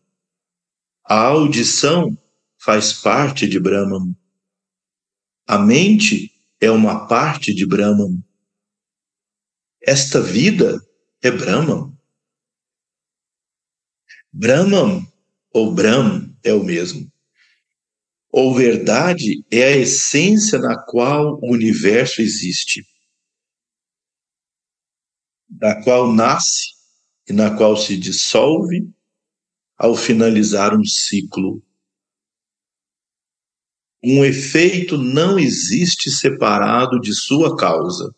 [1.05, 2.17] A audição
[2.59, 4.17] faz parte de Brahman.
[5.47, 8.23] A mente é uma parte de Brahman.
[9.83, 10.81] Esta vida
[11.23, 11.97] é Brahman.
[14.33, 15.07] Brahman
[15.53, 17.10] ou Brahm é o mesmo.
[18.33, 22.87] Ou verdade é a essência na qual o universo existe,
[25.49, 26.69] da qual nasce
[27.29, 28.89] e na qual se dissolve
[29.77, 31.63] ao finalizar um ciclo.
[34.03, 38.15] Um efeito não existe separado de sua causa.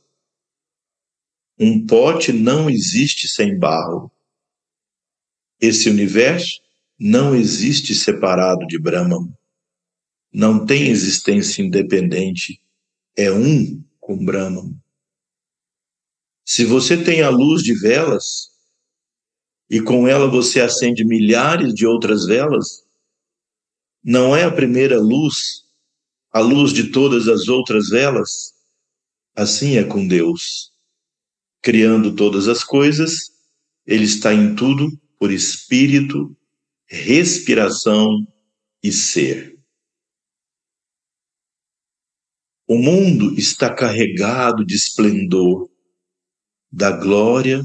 [1.58, 4.10] Um pote não existe sem barro.
[5.60, 6.60] Esse universo
[6.98, 9.32] não existe separado de Brahman.
[10.32, 12.60] Não tem existência independente.
[13.16, 14.74] É um com Brahman.
[16.44, 18.50] Se você tem a luz de velas,
[19.68, 22.82] e com ela você acende milhares de outras velas,
[24.02, 25.62] não é a primeira luz,
[26.32, 28.52] a luz de todas as outras velas?
[29.36, 30.72] Assim é com Deus.
[31.62, 33.30] Criando todas as coisas,
[33.86, 36.36] Ele está em tudo por espírito,
[36.86, 38.26] respiração
[38.82, 39.58] e ser.
[42.72, 45.70] O mundo está carregado de esplendor,
[46.72, 47.62] da glória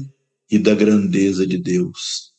[0.50, 2.34] e da grandeza de Deus.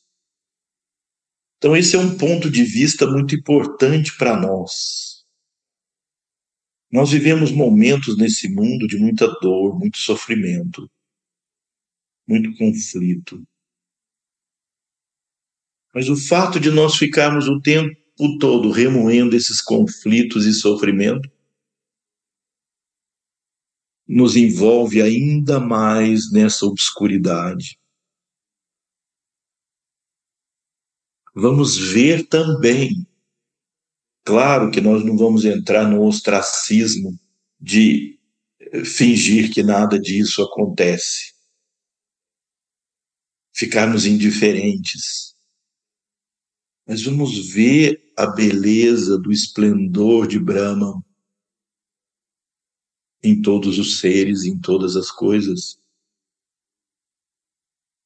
[1.57, 5.25] Então, esse é um ponto de vista muito importante para nós.
[6.91, 10.87] Nós vivemos momentos nesse mundo de muita dor, muito sofrimento,
[12.27, 13.43] muito conflito.
[15.91, 17.97] Mas o fato de nós ficarmos o tempo
[18.39, 21.27] todo remoendo esses conflitos e sofrimento
[24.09, 27.79] nos envolve ainda mais nessa obscuridade.
[31.39, 33.07] vamos ver também.
[34.23, 37.17] Claro que nós não vamos entrar no ostracismo
[37.59, 38.19] de
[38.59, 41.33] eh, fingir que nada disso acontece,
[43.55, 45.35] ficarmos indiferentes.
[46.87, 51.01] Mas vamos ver a beleza do esplendor de Brahman
[53.23, 55.79] em todos os seres, em todas as coisas.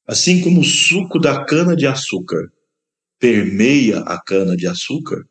[0.06, 2.52] Assim como o suco da cana de açúcar
[3.18, 5.24] permeia a cana-de-açúcar,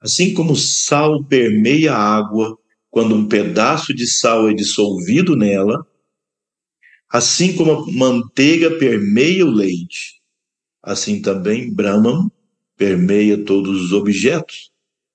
[0.00, 2.58] assim como o sal permeia a água
[2.90, 5.86] quando um pedaço de sal é dissolvido nela,
[7.08, 10.20] assim como a manteiga permeia o leite,
[10.82, 12.28] assim também Brahman
[12.76, 14.72] permeia todos os objetos,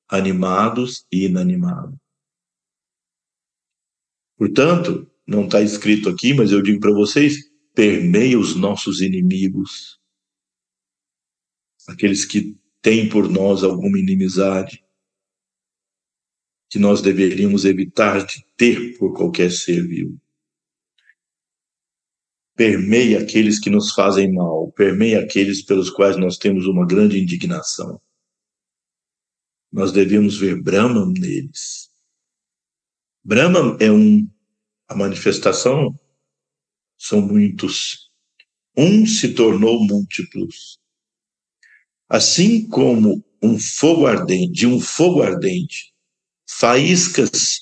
[0.08, 2.07] animados e inanimados.
[4.38, 10.00] Portanto, não está escrito aqui, mas eu digo para vocês, permeia os nossos inimigos,
[11.88, 14.84] aqueles que têm por nós alguma inimizade,
[16.70, 20.20] que nós deveríamos evitar de ter por qualquer ser vivo.
[22.56, 28.02] Permeia aqueles que nos fazem mal, permeia aqueles pelos quais nós temos uma grande indignação.
[29.72, 31.87] Nós devemos ver Brahman neles.
[33.28, 34.26] Brahman é um,
[34.88, 35.94] a manifestação
[36.98, 38.10] são muitos.
[38.74, 40.80] Um se tornou múltiplos.
[42.08, 45.94] Assim como um fogo ardente, de um fogo ardente,
[46.50, 47.60] faíscas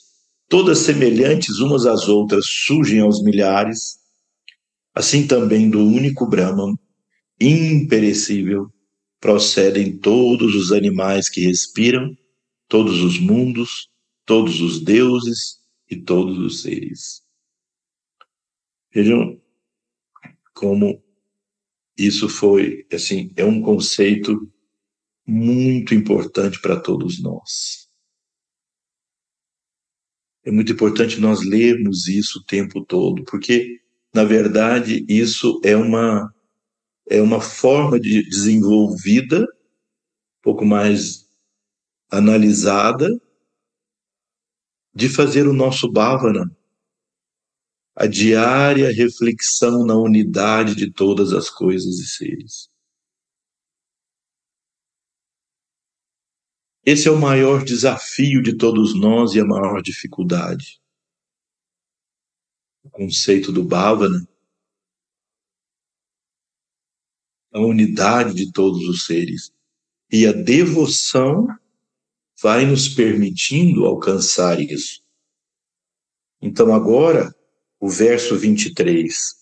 [0.47, 3.97] todas semelhantes umas às outras surgem aos milhares,
[4.93, 6.77] assim também do único Brahman,
[7.41, 8.71] imperecível,
[9.19, 12.15] procedem todos os animais que respiram,
[12.69, 13.89] todos os mundos,
[14.25, 15.54] todos os deuses
[15.89, 17.23] e todos os seres.
[18.93, 19.41] Vejam
[20.53, 21.03] como
[21.97, 24.51] isso foi, assim, é um conceito
[25.25, 27.89] muito importante para todos nós.
[30.43, 33.79] É muito importante nós lermos isso o tempo todo, porque,
[34.13, 36.31] na verdade, isso é uma,
[37.09, 41.27] é uma forma de desenvolvida, um pouco mais
[42.11, 43.09] analisada,
[44.95, 46.49] de fazer o nosso bhavana,
[47.93, 52.69] a diária reflexão na unidade de todas as coisas e seres.
[56.85, 60.79] Esse é o maior desafio de todos nós e a maior dificuldade.
[62.83, 64.27] O conceito do Bhavana,
[67.51, 69.51] a unidade de todos os seres.
[70.11, 71.47] E a devoção
[72.45, 75.01] vai nos permitindo alcançar isso.
[76.39, 77.35] Então, agora,
[77.79, 79.33] o verso 23.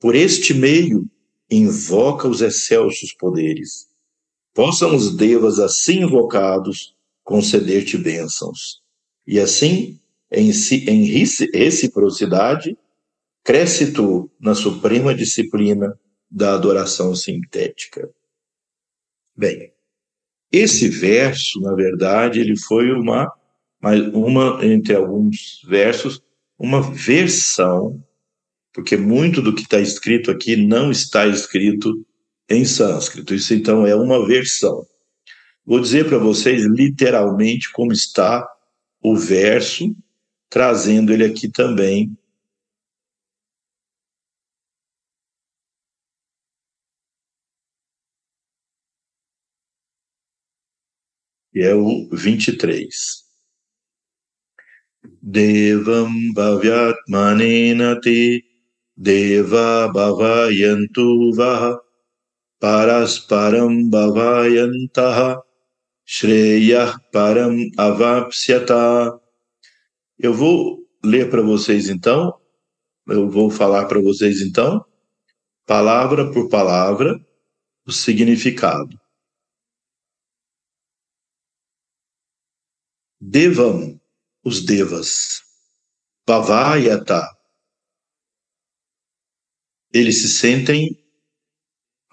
[0.00, 1.06] Por este meio,
[1.50, 3.86] invoca os excelsos poderes.
[4.54, 8.80] Possam os devas assim invocados conceder-te bênçãos.
[9.26, 10.00] E assim,
[10.32, 10.50] em,
[10.88, 11.04] em
[11.52, 12.78] reciprocidade,
[13.44, 18.10] cresce tu na suprema disciplina da adoração sintética.
[19.36, 19.70] Bem,
[20.52, 23.32] Esse verso, na verdade, ele foi uma,
[24.12, 26.22] uma entre alguns versos,
[26.58, 28.02] uma versão,
[28.72, 32.04] porque muito do que está escrito aqui não está escrito
[32.48, 33.34] em sânscrito.
[33.34, 34.84] Isso então é uma versão.
[35.64, 38.46] Vou dizer para vocês literalmente como está
[39.02, 39.94] o verso,
[40.48, 42.16] trazendo ele aqui também
[51.52, 52.88] que é o 23.
[55.22, 58.44] Devam bhavyatmanenati
[58.96, 61.78] deva bhavayantu vaha
[62.60, 65.42] parasparam bhavayantaha
[66.04, 69.18] shreyah param avapsyata.
[70.18, 72.34] Eu vou ler para vocês então,
[73.08, 74.84] eu vou falar para vocês então,
[75.66, 77.18] palavra por palavra,
[77.86, 78.98] o significado.
[83.20, 84.00] Devam,
[84.42, 85.42] os devas.
[86.24, 87.22] Pavayata,
[89.92, 90.98] eles se sentem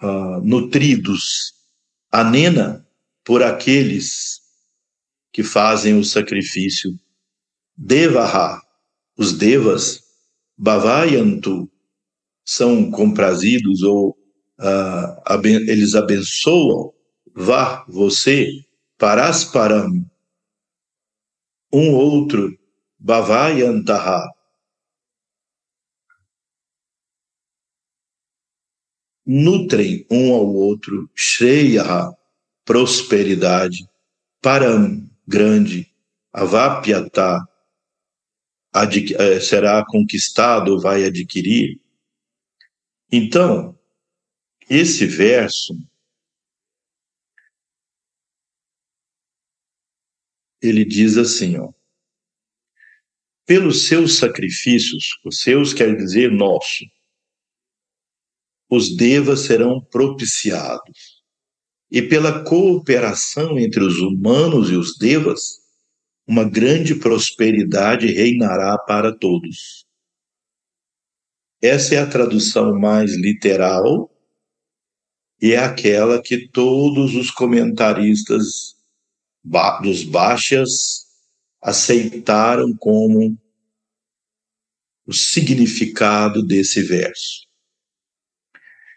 [0.02, 1.54] uh, nutridos.
[2.10, 2.86] Anena,
[3.24, 4.40] por aqueles
[5.32, 6.90] que fazem o sacrifício.
[7.76, 8.60] Devaha,
[9.16, 10.02] os devas.
[10.56, 11.70] Bhavayantu,
[12.44, 14.10] são comprazidos ou
[14.58, 16.92] uh, eles abençoam.
[17.34, 18.50] Vá, você.
[18.96, 20.07] Parasparam,
[21.72, 22.56] um outro,
[22.98, 24.26] Bhavayantaha.
[29.26, 32.16] Nutrem um ao outro, Shreyaha,
[32.64, 33.86] prosperidade,
[34.40, 35.86] Param, grande,
[36.32, 37.46] Avapyata,
[38.74, 41.80] eh, será conquistado, vai adquirir.
[43.10, 43.78] Então,
[44.68, 45.74] esse verso
[50.60, 51.70] ele diz assim, ó,
[53.46, 56.84] pelos seus sacrifícios, os seus quer dizer nosso,
[58.70, 61.18] os devas serão propiciados.
[61.90, 65.56] E pela cooperação entre os humanos e os devas,
[66.26, 69.86] uma grande prosperidade reinará para todos.
[71.62, 74.14] Essa é a tradução mais literal
[75.40, 78.77] e é aquela que todos os comentaristas
[79.82, 81.06] dos baixas
[81.60, 83.36] aceitaram como
[85.06, 87.46] o significado desse verso.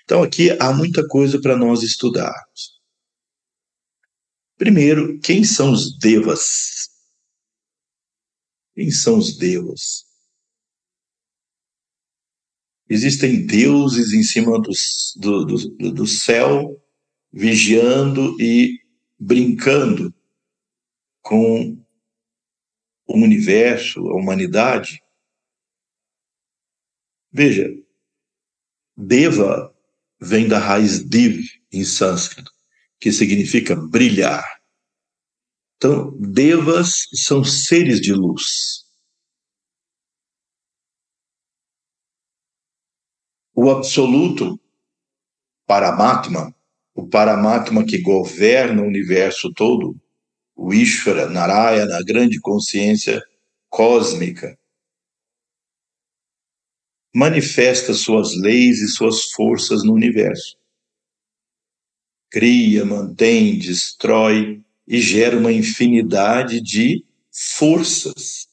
[0.04, 2.82] Então, aqui há muita coisa para nós estudarmos.
[4.58, 6.90] Primeiro, quem são os devas?
[8.76, 10.06] Quem são os devas?
[12.90, 16.78] Existem deuses em cima do, do, do céu,
[17.32, 18.82] vigiando e
[19.18, 20.14] brincando
[21.22, 21.78] com
[23.08, 25.02] o universo, a humanidade.
[27.32, 27.70] Veja,
[28.96, 29.74] Deva
[30.20, 32.52] vem da raiz Div em sânscrito,
[33.00, 34.62] que significa brilhar.
[35.76, 38.86] Então, devas são seres de luz.
[43.56, 44.60] O absoluto,
[45.66, 46.56] Paramatma,
[46.94, 50.01] o Paramatma que governa o universo todo,
[50.62, 53.20] o Ishvara, Narayana, a grande consciência
[53.68, 54.56] cósmica,
[57.16, 60.56] manifesta suas leis e suas forças no universo.
[62.30, 68.48] Cria, mantém, destrói e gera uma infinidade de forças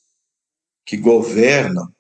[0.86, 1.94] que governam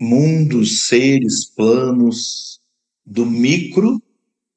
[0.00, 2.62] mundos, seres, planos,
[3.04, 4.02] do micro,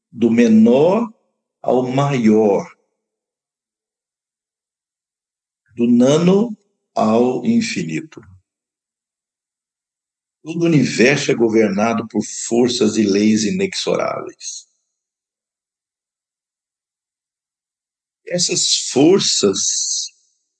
[0.10, 1.18] do menor
[1.62, 2.66] ao maior,
[5.76, 6.57] do nano
[6.95, 8.22] ao infinito.
[10.41, 14.68] Todo o universo é governado por forças e leis inexoráveis.
[18.26, 20.12] Essas forças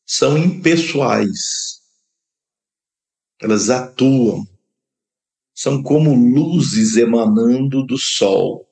[0.06, 1.82] são impessoais.
[3.42, 4.46] Elas atuam.
[5.54, 8.69] São como luzes emanando do sol.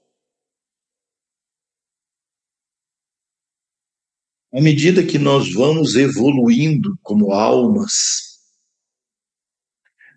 [4.57, 8.39] À medida que nós vamos evoluindo como almas,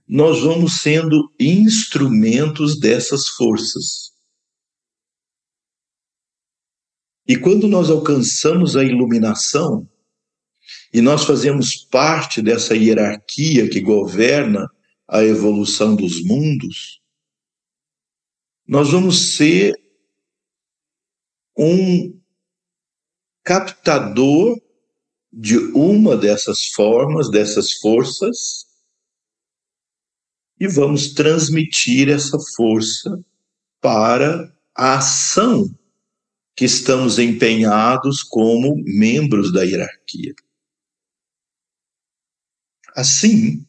[0.09, 4.15] nós vamos sendo instrumentos dessas forças.
[7.29, 9.87] E quando nós alcançamos a iluminação,
[10.91, 14.67] e nós fazemos parte dessa hierarquia que governa
[15.07, 17.03] a evolução dos mundos,
[18.67, 19.75] nós vamos ser
[21.59, 22.20] um
[23.45, 24.61] captador
[25.33, 28.67] de uma dessas formas, dessas forças,
[30.59, 33.19] e vamos transmitir essa força
[33.81, 35.75] para a ação
[36.55, 40.35] que estamos empenhados como membros da hierarquia.
[42.95, 43.67] Assim,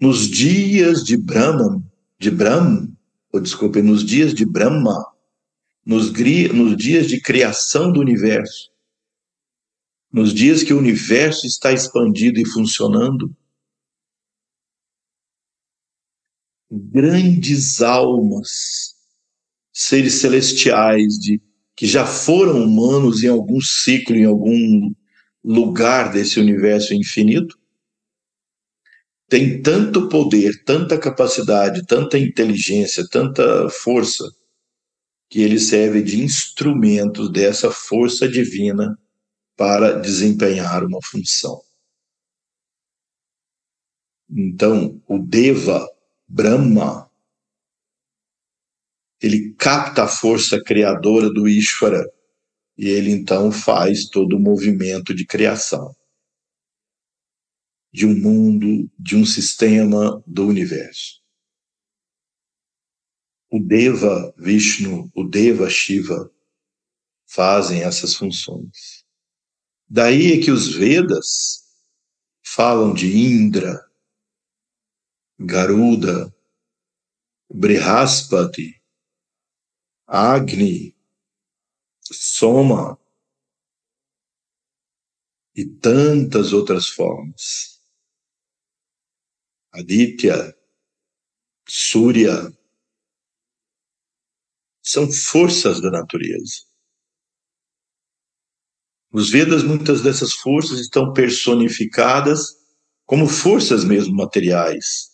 [0.00, 1.84] nos dias de Brahman,
[2.18, 2.88] de Brahma,
[3.32, 5.04] ou desculpe, nos dias de Brahma,
[5.86, 6.12] nos,
[6.52, 8.72] nos dias de criação do universo,
[10.12, 13.32] nos dias que o universo está expandido e funcionando,
[16.68, 18.96] grandes almas,
[19.72, 21.40] seres celestiais de
[21.76, 24.92] que já foram humanos em algum ciclo, em algum
[25.44, 27.56] lugar desse universo infinito,
[29.28, 34.24] tem tanto poder, tanta capacidade, tanta inteligência, tanta força,
[35.28, 38.98] que ele serve de instrumento dessa força divina
[39.56, 41.60] para desempenhar uma função.
[44.28, 45.88] Então, o Deva,
[46.28, 47.10] Brahma,
[49.20, 52.04] ele capta a força criadora do Ishvara
[52.76, 55.94] e ele então faz todo o movimento de criação
[57.96, 61.22] de um mundo, de um sistema do universo.
[63.56, 66.30] O Deva Vishnu, o Deva Shiva
[67.26, 69.02] fazem essas funções.
[69.88, 71.64] Daí é que os Vedas
[72.44, 73.82] falam de Indra,
[75.38, 76.30] Garuda,
[77.50, 78.78] Brihaspati,
[80.06, 80.94] Agni,
[82.12, 83.00] Soma
[85.54, 87.80] e tantas outras formas.
[89.72, 90.54] Aditya,
[91.66, 92.55] Surya,
[94.86, 96.62] são forças da natureza.
[99.12, 102.54] Os Vedas, muitas dessas forças estão personificadas
[103.04, 105.10] como forças mesmo materiais.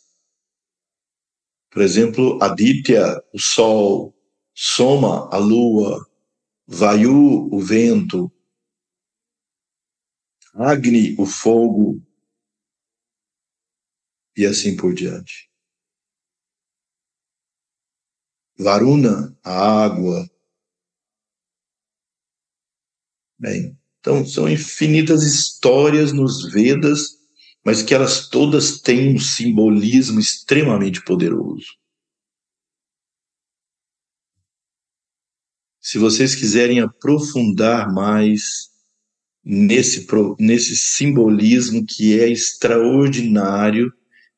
[1.71, 4.15] Por exemplo, Aditya, o Sol,
[4.55, 6.07] Soma, a Lua,
[6.67, 8.31] Vayu, o vento,
[10.55, 12.03] Agni, o fogo,
[14.37, 15.52] e assim por diante.
[18.59, 20.29] Varuna, a água.
[23.39, 27.19] Bem, então são infinitas histórias nos Vedas,
[27.65, 31.77] mas que elas todas têm um simbolismo extremamente poderoso.
[35.81, 38.71] Se vocês quiserem aprofundar mais
[39.45, 40.07] nesse,
[40.39, 43.93] nesse simbolismo que é extraordinário,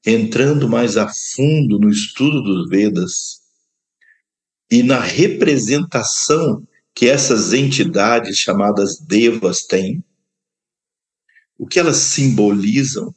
[0.07, 3.44] entrando mais a fundo no estudo dos Vedas
[4.71, 10.03] e na representação que essas entidades chamadas devas têm,
[11.59, 13.15] o que elas simbolizam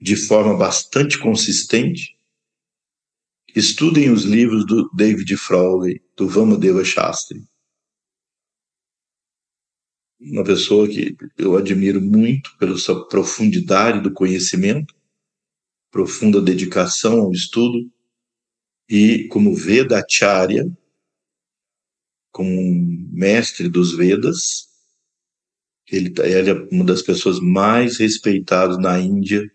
[0.00, 2.16] de forma bastante consistente,
[3.54, 7.44] estudem os livros do David Frawley, do Vamadeva Shastri.
[10.20, 14.94] Uma pessoa que eu admiro muito pela sua profundidade do conhecimento,
[15.90, 17.90] profunda dedicação ao estudo,
[18.88, 20.66] e como Vedacharya,
[22.32, 22.50] como
[23.12, 24.68] mestre dos Vedas,
[25.90, 29.50] ele, tá, ele é uma das pessoas mais respeitadas na Índia,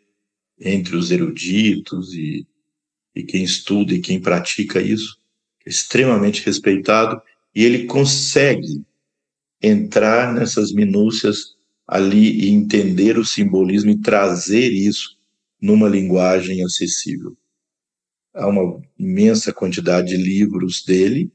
[0.60, 2.46] entre os eruditos e,
[3.16, 5.20] e quem estuda e quem pratica isso,
[5.66, 7.22] extremamente respeitado,
[7.56, 8.84] e ele consegue
[9.62, 11.56] entrar nessas minúcias
[11.88, 15.18] ali e entender o simbolismo e trazer isso
[15.62, 17.38] numa linguagem acessível.
[18.34, 21.32] Há uma imensa quantidade de livros dele,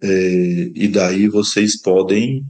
[0.00, 0.06] é,
[0.74, 2.46] e daí vocês podem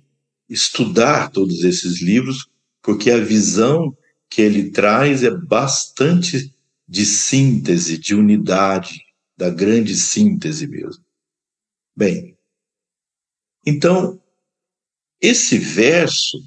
[0.48, 2.48] estudar todos esses livros,
[2.82, 3.96] porque a visão
[4.28, 6.54] que ele traz é bastante
[6.86, 9.00] de síntese, de unidade,
[9.36, 11.04] da grande síntese mesmo.
[11.96, 12.36] Bem,
[13.66, 14.20] então,
[15.20, 16.38] esse verso,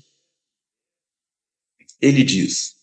[1.99, 2.76] ele diz: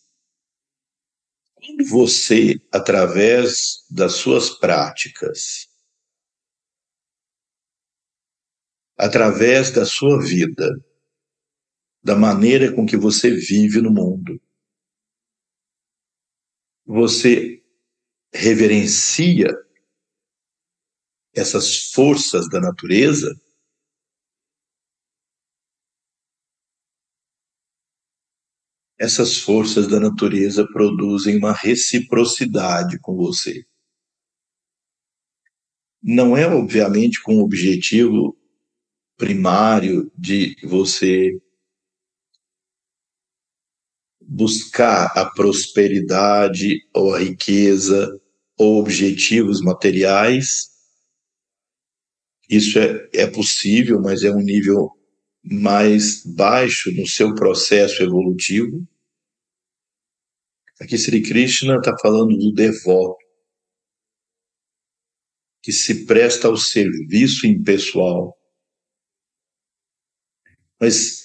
[1.89, 5.69] você, através das suas práticas,
[8.97, 10.79] através da sua vida,
[12.03, 14.41] da maneira com que você vive no mundo,
[16.87, 17.63] você
[18.33, 19.49] reverencia
[21.35, 23.35] essas forças da natureza,
[29.05, 33.65] essas forças da natureza produzem uma reciprocidade com você.
[36.05, 38.37] não é obviamente com o objetivo
[39.17, 41.33] primário de você
[44.21, 48.21] buscar a prosperidade ou a riqueza
[48.59, 50.69] ou objetivos materiais.
[52.51, 54.91] Isso é, é possível, mas é um nível
[55.43, 58.87] mais baixo no seu processo evolutivo.
[60.81, 63.25] Aqui Sri Krishna está falando do devoto,
[65.63, 68.37] que se presta ao serviço impessoal.
[70.81, 71.25] Mas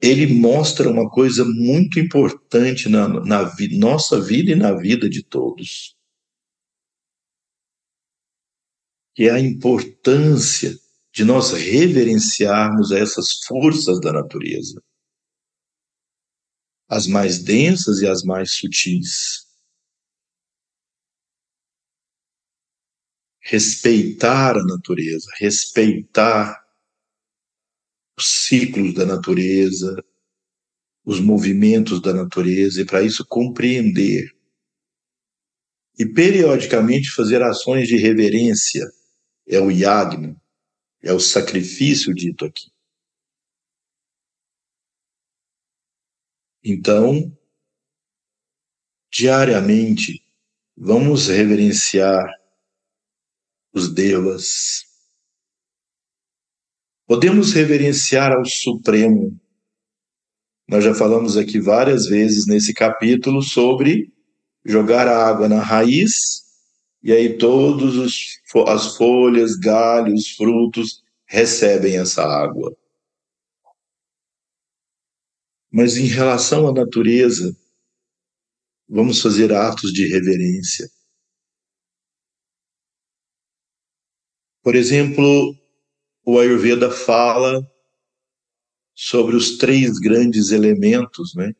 [0.00, 5.24] ele mostra uma coisa muito importante na, na vi, nossa vida e na vida de
[5.24, 5.96] todos.
[9.14, 10.78] Que é a importância
[11.12, 14.82] de nós reverenciarmos essas forças da natureza,
[16.88, 19.46] as mais densas e as mais sutis.
[23.46, 26.66] respeitar a natureza, respeitar
[28.18, 30.04] os ciclos da natureza,
[31.04, 34.34] os movimentos da natureza, e para isso compreender.
[35.96, 38.84] E periodicamente fazer ações de reverência,
[39.46, 40.36] é o yagna,
[41.00, 42.75] é o sacrifício dito aqui.
[46.68, 47.32] Então,
[49.08, 50.20] diariamente,
[50.76, 52.28] vamos reverenciar
[53.72, 54.82] os devas.
[57.06, 59.40] Podemos reverenciar ao Supremo.
[60.68, 64.12] Nós já falamos aqui várias vezes nesse capítulo sobre
[64.64, 66.42] jogar a água na raiz
[67.00, 72.76] e aí todos os, as folhas, galhos, frutos recebem essa água.
[75.72, 77.56] Mas em relação à natureza,
[78.88, 80.88] vamos fazer atos de reverência.
[84.62, 85.54] Por exemplo,
[86.24, 87.60] o Ayurveda fala
[88.94, 91.54] sobre os três grandes elementos, né?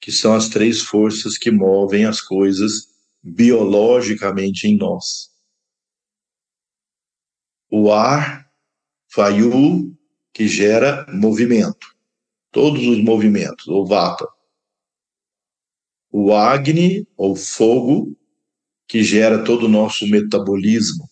[0.00, 2.88] Que são as três forças que movem as coisas
[3.22, 5.30] biologicamente em nós.
[7.70, 8.50] O ar,
[9.14, 9.96] Vayu,
[10.34, 11.91] que gera movimento,
[12.52, 14.28] todos os movimentos, ou Vata.
[16.10, 18.14] O Agni, ou fogo,
[18.86, 21.08] que gera todo o nosso metabolismo.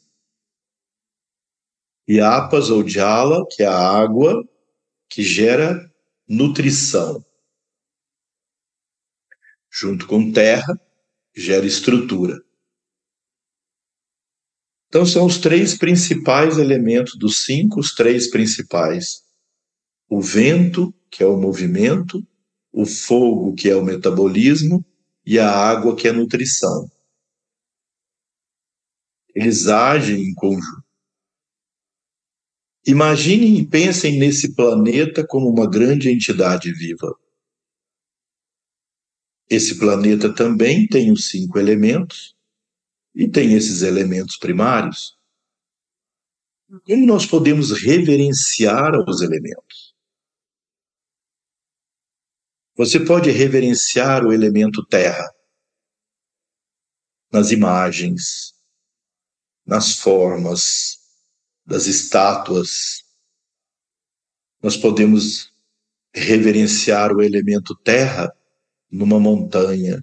[2.06, 4.46] E apas ou jala, que é a água
[5.08, 5.90] que gera
[6.28, 7.24] nutrição.
[9.72, 10.78] Junto com terra,
[11.34, 12.38] gera estrutura.
[14.88, 19.22] Então são os três principais elementos dos cinco, os três principais.
[20.08, 22.26] O vento, que é o movimento,
[22.72, 24.84] o fogo, que é o metabolismo,
[25.26, 26.90] e a água, que é a nutrição.
[29.34, 30.84] Eles agem em conjunto.
[32.86, 37.14] Imaginem e pensem nesse planeta como uma grande entidade viva.
[39.48, 42.34] Esse planeta também tem os cinco elementos
[43.14, 45.18] e tem esses elementos primários.
[46.84, 49.79] Como nós podemos reverenciar os elementos?
[52.80, 55.30] Você pode reverenciar o elemento terra
[57.30, 58.54] nas imagens,
[59.66, 60.96] nas formas,
[61.66, 63.04] das estátuas.
[64.62, 65.52] Nós podemos
[66.14, 68.34] reverenciar o elemento terra
[68.90, 70.02] numa montanha,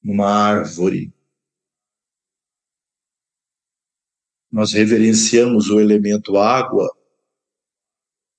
[0.00, 1.12] numa árvore.
[4.52, 6.88] Nós reverenciamos o elemento água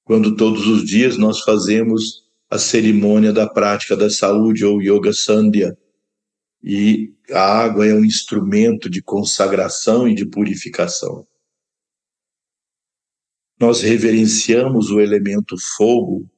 [0.05, 5.77] quando todos os dias nós fazemos a cerimônia da prática da saúde ou yoga sandhya.
[6.63, 11.27] E a água é um instrumento de consagração e de purificação.
[13.59, 16.29] Nós reverenciamos o elemento fogo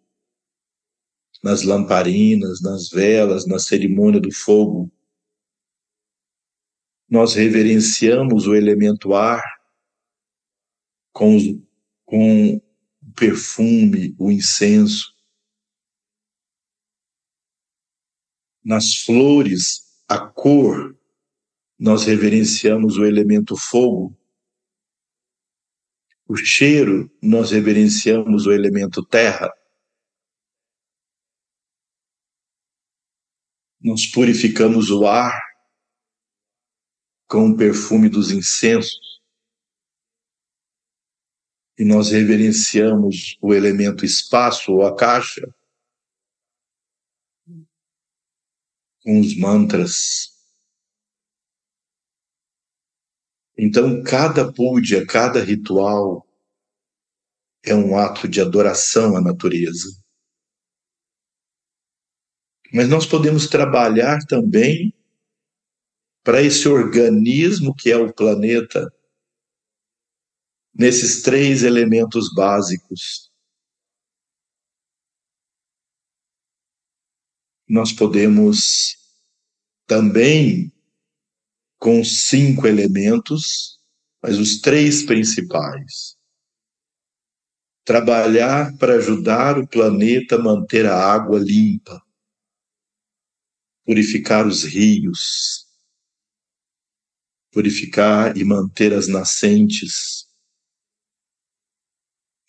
[1.44, 4.92] nas lamparinas, nas velas, na cerimônia do fogo.
[7.10, 9.44] Nós reverenciamos o elemento ar
[11.12, 11.38] com,
[12.06, 12.62] com o
[13.16, 15.14] perfume, o incenso.
[18.70, 20.96] Nas flores, a cor,
[21.80, 24.16] nós reverenciamos o elemento fogo.
[26.28, 29.52] O cheiro, nós reverenciamos o elemento terra.
[33.82, 35.42] Nós purificamos o ar
[37.28, 39.20] com o perfume dos incensos.
[41.76, 45.42] E nós reverenciamos o elemento espaço ou a caixa
[49.18, 50.30] os mantras.
[53.58, 56.28] Então, cada púdia, cada ritual
[57.64, 59.90] é um ato de adoração à natureza.
[62.74, 64.94] Mas nós podemos trabalhar também
[66.24, 68.94] para esse organismo que é o planeta,
[70.74, 73.30] nesses três elementos básicos.
[77.68, 78.99] Nós podemos
[79.90, 80.72] também,
[81.80, 83.80] com cinco elementos,
[84.22, 86.16] mas os três principais,
[87.84, 92.00] trabalhar para ajudar o planeta a manter a água limpa,
[93.84, 95.66] purificar os rios,
[97.52, 100.28] purificar e manter as nascentes,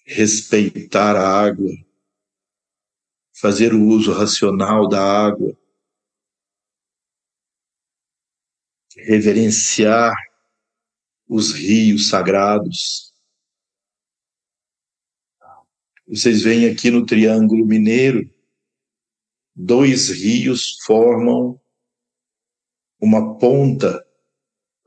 [0.05, 1.73] respeitar a água,
[3.33, 5.59] fazer o uso racional da água,
[9.05, 10.15] reverenciar
[11.29, 13.13] os rios sagrados.
[16.09, 18.29] Vocês veem aqui no Triângulo Mineiro,
[19.55, 21.61] dois rios formam
[23.01, 24.05] uma ponta.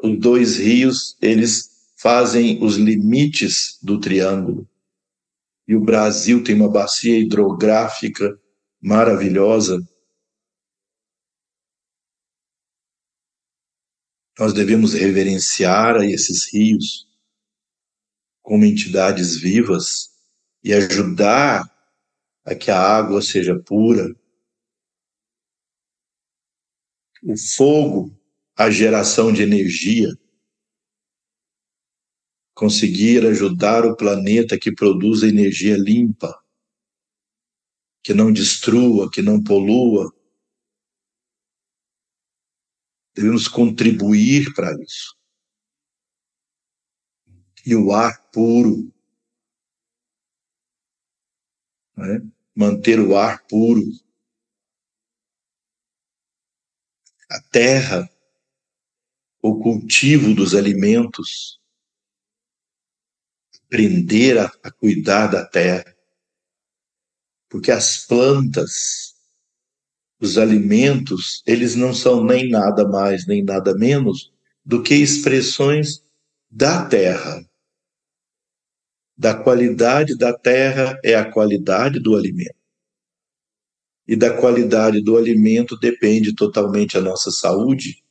[0.02, 4.68] Os dois rios, eles fazem os limites do triângulo.
[5.66, 8.38] E o Brasil tem uma bacia hidrográfica
[8.82, 9.80] maravilhosa.
[14.40, 17.08] Nós devemos reverenciar a esses rios
[18.42, 20.10] como entidades vivas
[20.64, 21.64] e ajudar
[22.44, 24.14] a que a água seja pura,
[27.24, 28.12] o fogo,
[28.56, 30.10] a geração de energia,
[32.54, 36.38] conseguir ajudar o planeta que produza energia limpa,
[38.04, 40.14] que não destrua, que não polua.
[43.16, 45.16] Devemos contribuir para isso.
[47.66, 48.92] E o ar puro,
[51.96, 52.20] né?
[52.56, 53.84] manter o ar puro,
[57.30, 58.10] a terra,
[59.42, 61.60] o cultivo dos alimentos,
[63.66, 65.96] aprender a, a cuidar da terra,
[67.50, 69.13] porque as plantas,
[70.24, 74.32] os alimentos, eles não são nem nada mais nem nada menos
[74.66, 76.02] do que expressões
[76.50, 77.46] da terra.
[79.18, 82.64] Da qualidade da terra é a qualidade do alimento
[84.08, 88.04] e da qualidade do alimento depende totalmente a nossa saúde.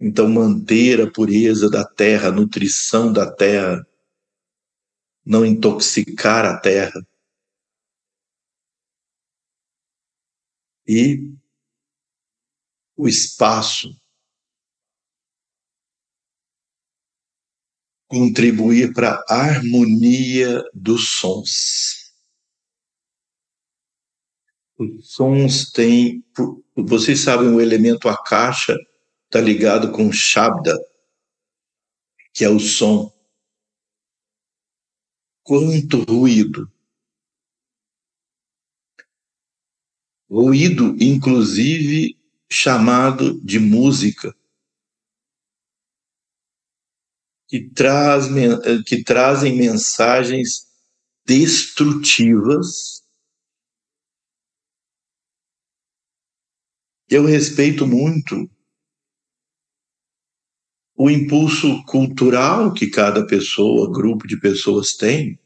[0.00, 3.86] Então, manter a pureza da terra, a nutrição da terra,
[5.24, 7.06] não intoxicar a terra.
[10.86, 11.32] E
[12.96, 13.96] o espaço
[18.14, 22.14] contribuir para a harmonia dos sons.
[24.78, 26.24] Os sons têm.
[26.76, 28.76] Vocês sabem, o elemento akasha
[29.24, 30.76] está ligado com Shabda,
[32.32, 33.12] que é o som.
[35.42, 36.70] Quanto ruído.
[40.28, 42.16] Ruído, inclusive,
[42.50, 44.34] chamado de música,
[47.48, 48.26] que, traz,
[48.86, 50.66] que trazem mensagens
[51.26, 53.02] destrutivas.
[57.08, 58.50] Eu respeito muito
[60.96, 65.38] o impulso cultural que cada pessoa, grupo de pessoas tem,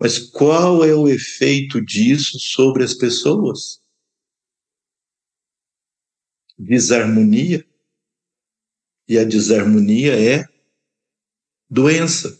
[0.00, 3.82] mas qual é o efeito disso sobre as pessoas?
[6.56, 7.66] Desarmonia.
[9.08, 10.44] E a desarmonia é
[11.68, 12.38] doença.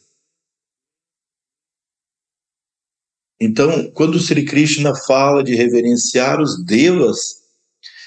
[3.41, 7.39] Então, quando Sri Krishna fala de reverenciar os devas,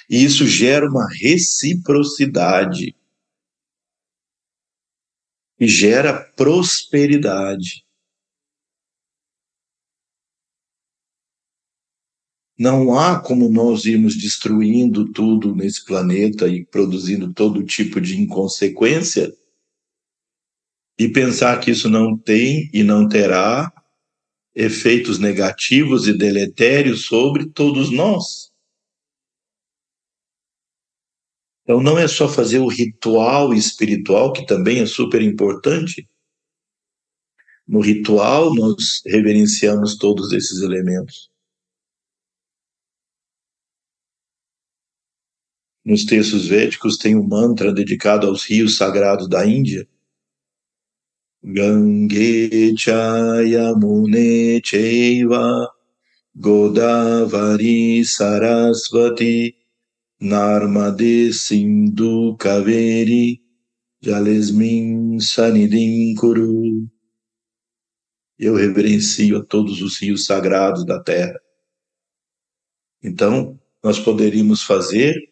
[0.09, 2.95] e isso gera uma reciprocidade
[5.57, 7.85] e gera prosperidade.
[12.61, 19.35] Não há como nós irmos destruindo tudo nesse planeta e produzindo todo tipo de inconsequência
[20.95, 23.73] e pensar que isso não tem e não terá
[24.53, 28.51] efeitos negativos e deletérios sobre todos nós.
[31.63, 36.07] Então, não é só fazer o ritual espiritual, que também é super importante.
[37.67, 41.30] No ritual, nós reverenciamos todos esses elementos.
[45.83, 49.87] Nos textos védicos tem um mantra dedicado aos rios sagrados da Índia.
[51.43, 55.67] Gange Chayamune Cheiva
[56.35, 59.55] Godavari Sarasvati
[60.19, 63.41] Narmade Sindhu Kaveri
[64.01, 66.87] Jalesmin Sanidin Kuru.
[68.37, 71.39] Eu reverencio a todos os rios sagrados da terra.
[73.03, 75.30] Então, nós poderíamos fazer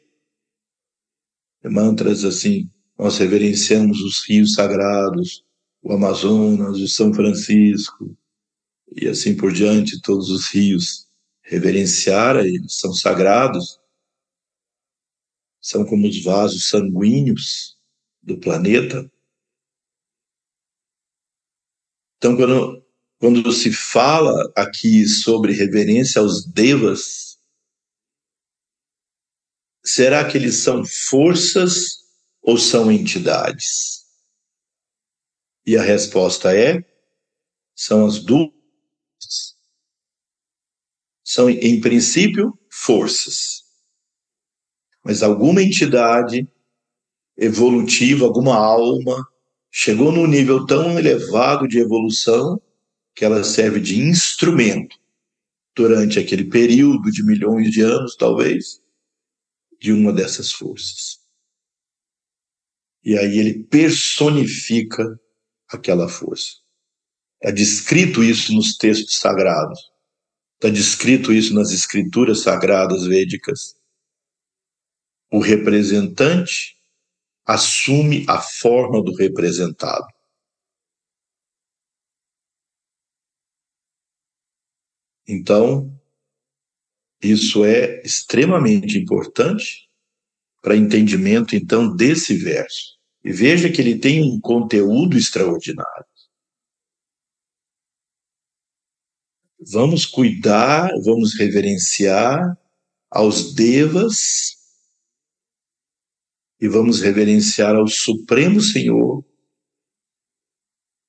[1.64, 5.44] mantras assim, nós reverenciamos os rios sagrados,
[5.82, 8.18] o Amazonas, o São Francisco,
[8.96, 11.08] e assim por diante, todos os rios,
[11.42, 13.80] reverenciar a eles, são sagrados,
[15.62, 17.78] são como os vasos sanguíneos
[18.22, 19.10] do planeta.
[22.18, 22.86] Então, quando,
[23.18, 27.29] quando se fala aqui sobre reverência aos devas,
[29.84, 32.00] será que eles são forças
[32.42, 34.06] ou são entidades?
[35.66, 36.84] E a resposta é:
[37.76, 38.52] são as duas.
[41.24, 43.64] São, em princípio, forças.
[45.04, 46.48] Mas alguma entidade
[47.38, 49.26] evolutiva, alguma alma,
[49.72, 52.60] chegou num nível tão elevado de evolução
[53.16, 54.98] que ela serve de instrumento
[55.76, 58.82] durante aquele período de milhões de anos, talvez,
[59.80, 61.20] de uma dessas forças.
[63.04, 65.20] E aí ele personifica
[65.68, 66.58] aquela força.
[67.42, 69.80] Está descrito isso nos textos sagrados.
[70.56, 73.76] Está descrito isso nas escrituras sagradas védicas.
[75.32, 76.76] O representante
[77.46, 80.06] assume a forma do representado.
[85.26, 85.99] Então,
[87.22, 89.90] isso é extremamente importante
[90.62, 92.98] para entendimento, então, desse verso.
[93.24, 96.06] E veja que ele tem um conteúdo extraordinário.
[99.72, 102.58] Vamos cuidar, vamos reverenciar
[103.12, 104.58] aos devas
[106.62, 109.26] e vamos reverenciar ao Supremo Senhor,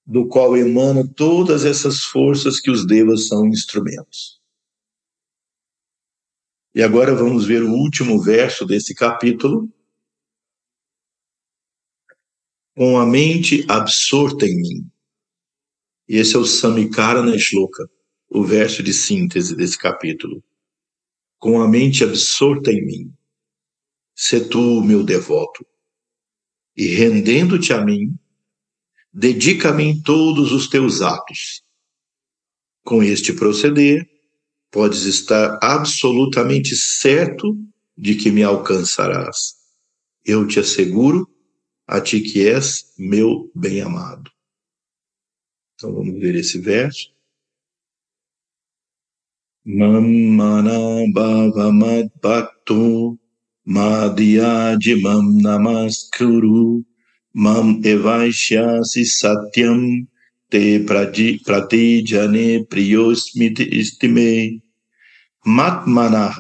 [0.04, 4.39] do qual emanam todas essas forças que os devas são instrumentos.
[6.74, 9.68] E agora vamos ver o último verso desse capítulo,
[12.76, 14.90] com a mente absorta em mim.
[16.08, 17.90] E esse é o Samikarana Shloka,
[18.28, 20.42] o verso de síntese desse capítulo.
[21.38, 23.14] Com a mente absorta em mim,
[24.14, 25.66] se tu meu devoto,
[26.76, 28.16] e rendendo-te a mim,
[29.12, 31.62] dedica-me em todos os teus atos.
[32.84, 34.08] Com este proceder,
[34.70, 37.56] podes estar absolutamente certo
[37.96, 39.56] de que me alcançarás.
[40.24, 41.28] Eu te asseguro
[41.86, 44.30] a ti que és meu bem-amado.
[45.74, 47.12] Então vamos ver esse verso.
[49.64, 50.78] Mamana
[51.12, 53.18] bhavamad bhakto
[53.66, 56.84] madhyajimam namaskuru
[57.34, 60.06] mam evaishyasi satyam
[60.50, 60.62] te
[61.46, 64.60] pratijane priyosmiti istime
[65.44, 66.36] matmanah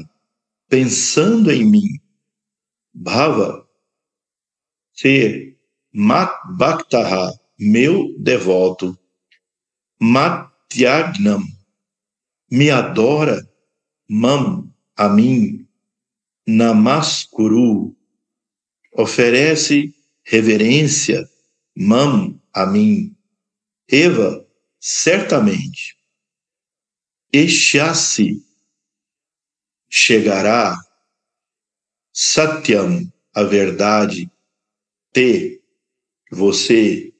[0.68, 1.90] pensando em mim
[2.94, 3.50] bhava
[4.92, 5.50] ser
[5.92, 8.96] Mat Bhaktaha, meu devoto,
[10.00, 11.42] Matyagnam,
[12.48, 13.42] me adora,
[14.08, 15.66] Mam, a mim,
[16.46, 17.96] Namaskuru,
[18.96, 19.92] oferece
[20.22, 21.28] reverência,
[21.76, 23.16] Mam, a mim,
[23.90, 24.46] Eva,
[24.78, 25.96] certamente,
[27.32, 28.40] Exhasi,
[29.88, 30.76] chegará,
[32.12, 34.30] Satyam, a verdade,
[35.12, 35.60] te,
[36.30, 37.12] você,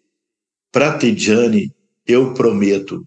[0.70, 1.74] Pratijani,
[2.06, 3.06] eu prometo.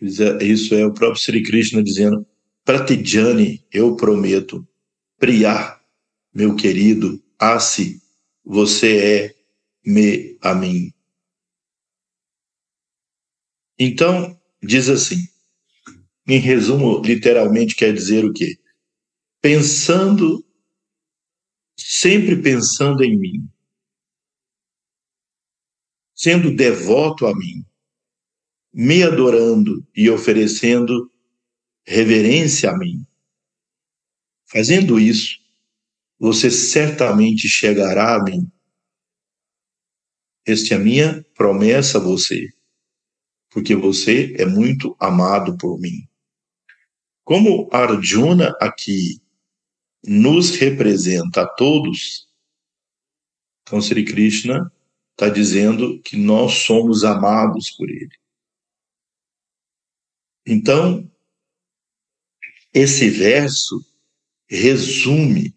[0.00, 2.26] Isso é o próprio Sri Krishna dizendo,
[2.64, 4.66] Pratijani, eu prometo.
[5.18, 5.78] Priya,
[6.34, 8.00] meu querido, Asi,
[8.44, 9.34] você é
[9.84, 10.90] me a mim.
[13.82, 15.16] Então, diz assim,
[16.28, 18.60] em resumo, literalmente quer dizer o quê?
[19.40, 20.44] Pensando
[21.78, 23.48] sempre pensando em mim,
[26.14, 27.64] sendo devoto a mim,
[28.70, 31.10] me adorando e oferecendo
[31.82, 33.06] reverência a mim.
[34.44, 35.38] Fazendo isso,
[36.18, 38.46] você certamente chegará a mim.
[40.46, 42.46] Esta é a minha promessa a você,
[43.50, 46.08] porque você é muito amado por mim.
[47.24, 49.20] Como Arjuna aqui
[50.02, 52.28] nos representa a todos,
[53.62, 54.72] então Sri Krishna
[55.12, 58.18] está dizendo que nós somos amados por ele.
[60.46, 61.10] Então,
[62.72, 63.84] esse verso
[64.48, 65.54] resume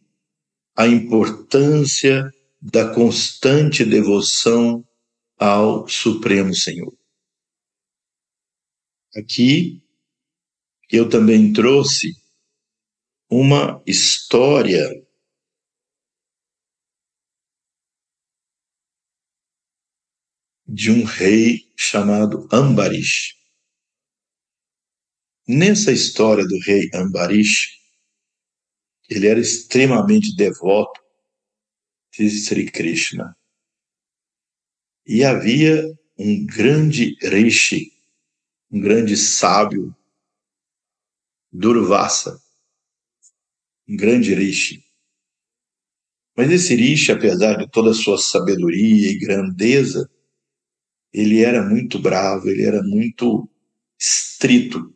[0.75, 2.31] a importância
[2.61, 4.85] da constante devoção
[5.37, 6.93] ao Supremo Senhor.
[9.15, 9.79] Aqui
[10.91, 12.13] eu também trouxe
[13.29, 14.89] uma história
[20.67, 23.35] de um rei chamado Ambarish.
[25.47, 27.79] Nessa história do rei Ambarish,
[29.07, 30.99] ele era extremamente devoto
[32.11, 33.37] de Sri Krishna.
[35.05, 35.83] E havia
[36.17, 37.92] um grande rishi,
[38.73, 39.95] um grande sábio,
[41.51, 42.41] Durvasa,
[43.87, 44.83] um grande rishi.
[46.35, 50.09] Mas esse rishi, apesar de toda a sua sabedoria e grandeza,
[51.13, 53.47] ele era muito bravo, ele era muito
[54.01, 54.91] estrito.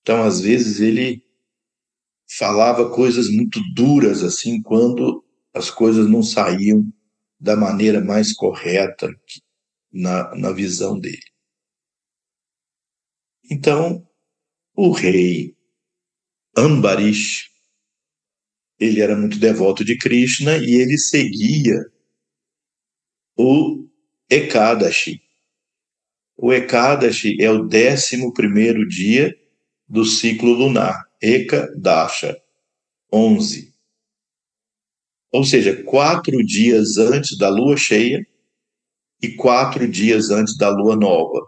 [0.00, 1.22] Então, às vezes, ele
[2.38, 6.90] falava coisas muito duras, assim, quando as coisas não saíam
[7.38, 9.14] da maneira mais correta
[9.92, 11.33] na, na visão dele.
[13.50, 14.06] Então,
[14.74, 15.54] o rei
[16.56, 17.50] Ambarish,
[18.78, 21.78] ele era muito devoto de Krishna e ele seguia
[23.36, 23.88] o
[24.30, 25.20] Ekadashi,
[26.36, 29.34] o Ekadashi é o décimo primeiro dia
[29.88, 32.36] do ciclo lunar, Eka Dasha,
[33.12, 33.72] 11.
[35.32, 38.26] Ou seja, quatro dias antes da lua cheia
[39.22, 41.40] e quatro dias antes da lua nova.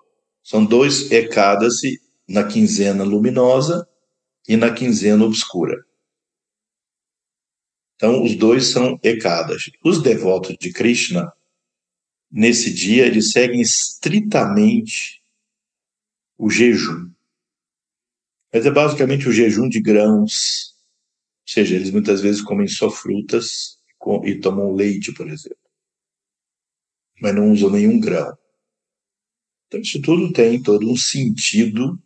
[0.47, 3.84] São dois Ekadasi na quinzena luminosa
[4.49, 5.84] e na quinzena obscura.
[7.97, 9.72] Então, os dois são Ekadashi.
[9.84, 11.32] Os devotos de Krishna
[12.30, 15.20] nesse dia, eles seguem estritamente
[16.38, 17.11] o jejum.
[18.55, 20.76] Mas é basicamente o jejum de grãos,
[21.42, 23.80] ou seja, eles muitas vezes comem só frutas
[24.24, 25.59] e tomam leite, por exemplo.
[27.20, 28.38] Mas não usam nenhum grão.
[29.67, 32.01] Então, isso tudo tem todo um sentido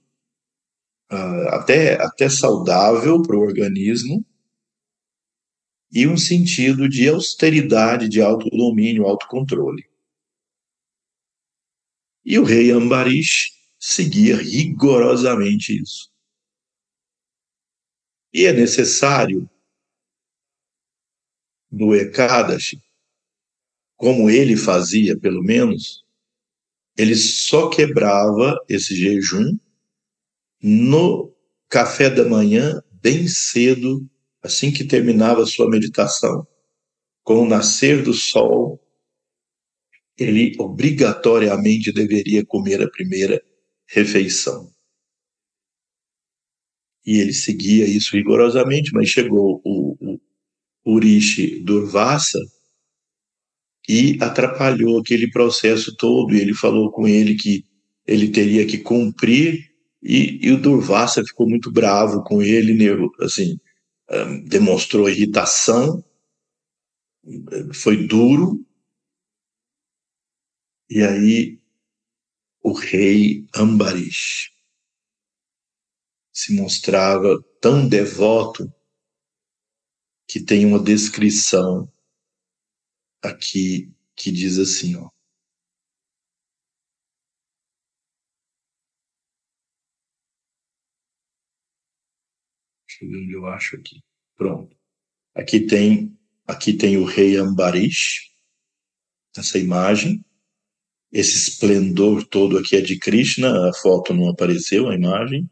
[1.13, 4.25] uh, até, até saudável para o organismo
[5.93, 9.85] e um sentido de austeridade, de autodomínio, autocontrole.
[12.25, 16.11] E o rei Ambarish seguia rigorosamente isso.
[18.33, 19.51] E é necessário,
[21.71, 22.81] no Ekadashi,
[23.97, 26.05] como ele fazia, pelo menos,
[26.97, 29.59] ele só quebrava esse jejum
[30.63, 31.35] no
[31.69, 34.07] café da manhã, bem cedo,
[34.43, 36.47] assim que terminava sua meditação.
[37.23, 38.81] Com o nascer do sol,
[40.19, 43.43] ele obrigatoriamente deveria comer a primeira
[43.89, 44.71] refeição.
[47.07, 49.97] E ele seguia isso rigorosamente, mas chegou o,
[50.85, 52.41] o Urishi Durvasa
[53.91, 56.33] e atrapalhou aquele processo todo.
[56.33, 57.65] E ele falou com ele que
[58.07, 59.69] ele teria que cumprir,
[60.01, 62.89] e, e o Durvasa ficou muito bravo com ele,
[63.21, 63.59] assim,
[64.47, 66.05] demonstrou irritação,
[67.75, 68.65] foi duro,
[70.89, 71.59] e aí
[72.63, 74.51] o rei Ambarish
[76.33, 78.73] se mostrava tão devoto
[80.29, 81.91] que tem uma descrição
[83.23, 85.09] aqui que diz assim, ó.
[92.87, 94.03] Deixa eu ver onde eu acho aqui.
[94.37, 94.77] Pronto.
[95.35, 98.31] Aqui tem, aqui tem o rei Ambarish,
[99.37, 100.25] essa imagem.
[101.13, 105.51] Esse esplendor todo aqui é de Krishna, a foto não apareceu, a imagem.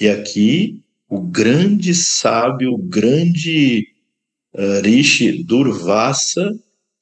[0.00, 3.88] E aqui o grande sábio, o grande
[4.54, 6.52] uh, Rishi Durvasa,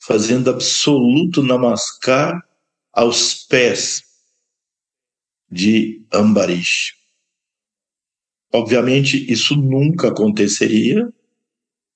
[0.07, 2.40] fazendo absoluto namaskar
[2.92, 4.04] aos pés
[5.50, 6.94] de Ambarish.
[8.52, 11.12] Obviamente, isso nunca aconteceria,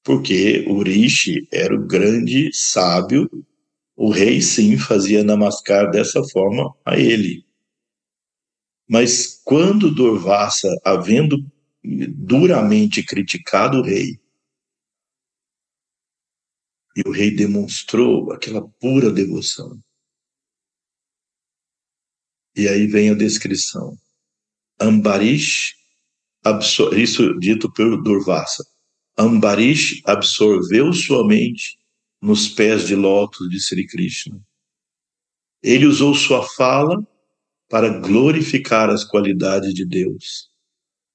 [0.02, 3.28] porque o Rishi era o grande sábio
[4.02, 7.44] o rei, sim, fazia namaskar dessa forma a ele.
[8.88, 11.36] Mas quando Durvasa, havendo
[11.84, 14.18] duramente criticado o rei,
[16.96, 19.80] e o rei demonstrou aquela pura devoção.
[22.56, 23.96] E aí vem a descrição.
[24.80, 25.74] Ambarish,
[26.96, 28.64] isso dito pelo Durvasa.
[29.16, 31.78] Ambarish absorveu sua mente
[32.20, 34.40] nos pés de lótus de Sri Krishna.
[35.62, 37.06] Ele usou sua fala
[37.68, 40.50] para glorificar as qualidades de Deus,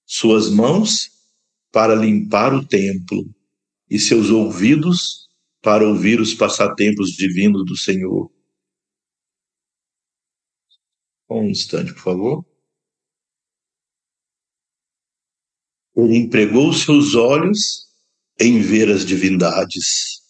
[0.05, 1.11] suas mãos
[1.71, 3.29] para limpar o templo
[3.89, 5.24] e seus ouvidos
[5.65, 8.31] para ouvir os passatempos divinos do Senhor.
[11.27, 12.45] Um instante, por favor.
[15.95, 17.87] Ele empregou seus olhos
[18.39, 20.21] em ver as divindades.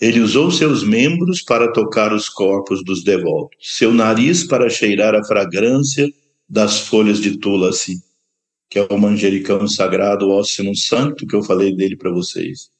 [0.00, 5.24] Ele usou seus membros para tocar os corpos dos devotos, seu nariz para cheirar a
[5.24, 6.08] fragrância
[6.48, 8.00] das folhas de tulasi,
[8.70, 12.70] que é o manjericão sagrado ósseo santo que eu falei dele para vocês,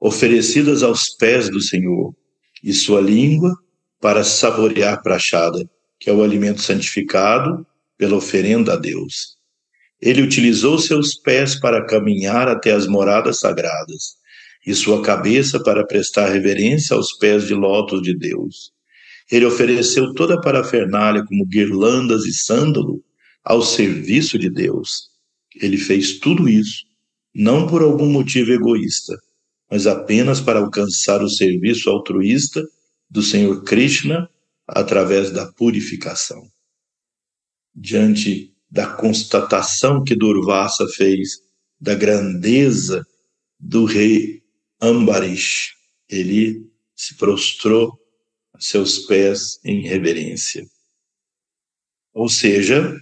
[0.00, 2.14] oferecidas aos pés do Senhor,
[2.62, 3.54] e sua língua
[4.00, 7.66] para saborear prachada, que é o alimento santificado
[7.98, 9.36] pela oferenda a Deus.
[10.00, 14.16] Ele utilizou seus pés para caminhar até as moradas sagradas
[14.66, 18.72] e sua cabeça para prestar reverência aos pés de lótus de Deus.
[19.30, 23.02] Ele ofereceu toda a parafernália como guirlandas e sândalo
[23.44, 25.10] ao serviço de Deus.
[25.60, 26.88] Ele fez tudo isso
[27.34, 29.16] não por algum motivo egoísta,
[29.70, 32.66] mas apenas para alcançar o serviço altruísta
[33.08, 34.28] do Senhor Krishna
[34.66, 36.42] através da purificação.
[37.74, 41.40] Diante da constatação que Durvasa fez
[41.80, 43.06] da grandeza
[43.58, 44.42] do rei
[44.80, 45.74] Ambarish,
[46.08, 47.98] ele se prostrou
[48.52, 50.64] a seus pés em reverência.
[52.12, 52.94] Ou seja,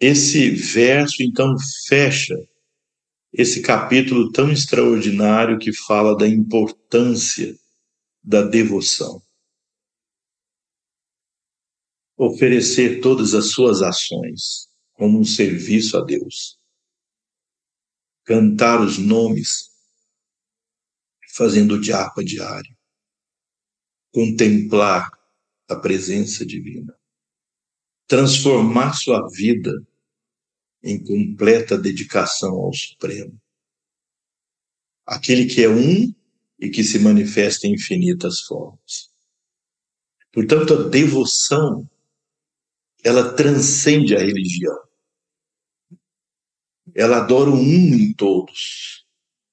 [0.00, 1.54] esse verso então
[1.86, 2.36] fecha
[3.36, 7.54] esse capítulo tão extraordinário que fala da importância
[8.24, 9.22] da devoção.
[12.16, 16.58] Oferecer todas as suas ações como um serviço a Deus.
[18.24, 19.70] Cantar os nomes
[21.34, 22.74] fazendo diapa diário.
[24.14, 25.10] Contemplar
[25.68, 26.98] a presença divina.
[28.08, 29.86] Transformar sua vida
[30.86, 33.36] em completa dedicação ao Supremo.
[35.04, 36.14] Aquele que é um
[36.58, 39.10] e que se manifesta em infinitas formas.
[40.32, 41.88] Portanto, a devoção,
[43.02, 44.78] ela transcende a religião.
[46.94, 49.04] Ela adora o um em todos,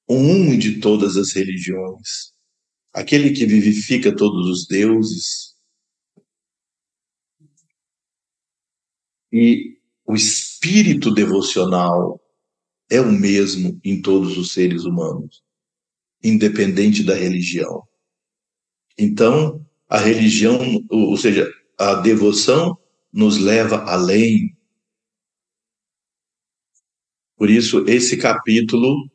[0.08, 2.34] o um de todas as religiões,
[2.94, 5.56] aquele que vivifica todos os deuses.
[9.32, 9.83] E
[10.14, 12.22] o espírito devocional
[12.88, 15.42] é o mesmo em todos os seres humanos,
[16.24, 17.82] independente da religião.
[18.96, 22.78] Então, a religião, ou seja, a devoção
[23.12, 24.56] nos leva além.
[27.36, 29.10] Por isso, esse capítulo,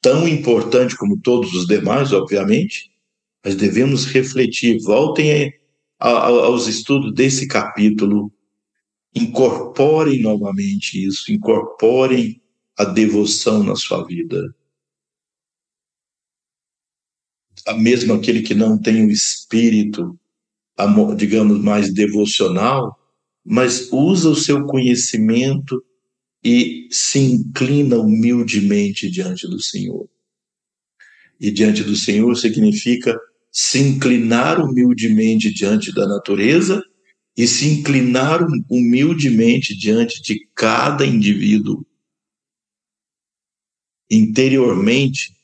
[0.00, 2.90] tão importante como todos os demais, obviamente,
[3.44, 5.52] mas devemos refletir, voltem
[6.00, 8.32] aos estudos desse capítulo
[9.14, 12.40] incorporem novamente isso, incorporem
[12.76, 14.54] a devoção na sua vida.
[17.78, 20.18] Mesmo aquele que não tem o espírito,
[21.16, 22.98] digamos, mais devocional,
[23.44, 25.84] mas usa o seu conhecimento
[26.42, 30.08] e se inclina humildemente diante do Senhor.
[31.38, 33.18] E diante do Senhor significa
[33.52, 36.82] se inclinar humildemente diante da natureza
[37.36, 41.86] e se inclinar humildemente diante de cada indivíduo
[44.10, 45.36] interiormente,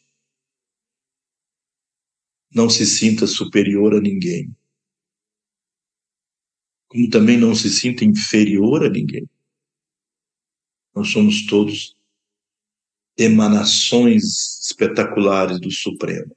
[2.53, 4.55] não se sinta superior a ninguém,
[6.89, 9.29] como também não se sinta inferior a ninguém.
[10.95, 11.95] Nós somos todos
[13.17, 16.35] emanações espetaculares do Supremo.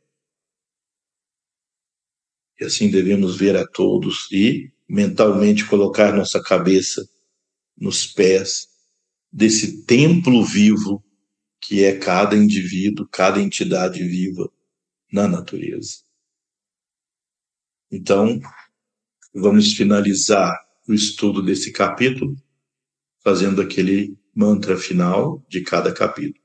[2.59, 7.07] E assim devemos ver a todos e mentalmente colocar nossa cabeça
[7.77, 8.67] nos pés
[9.31, 11.05] desse templo vivo
[11.61, 14.51] que é cada indivíduo, cada entidade viva
[15.11, 15.99] na natureza.
[17.91, 18.39] Então,
[19.33, 20.57] vamos finalizar
[20.87, 22.35] o estudo desse capítulo
[23.19, 26.43] fazendo aquele mantra final de cada capítulo.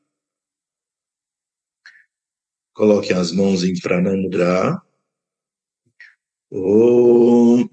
[2.74, 4.82] Coloquem as mãos em Pranamudra.
[6.50, 7.68] Om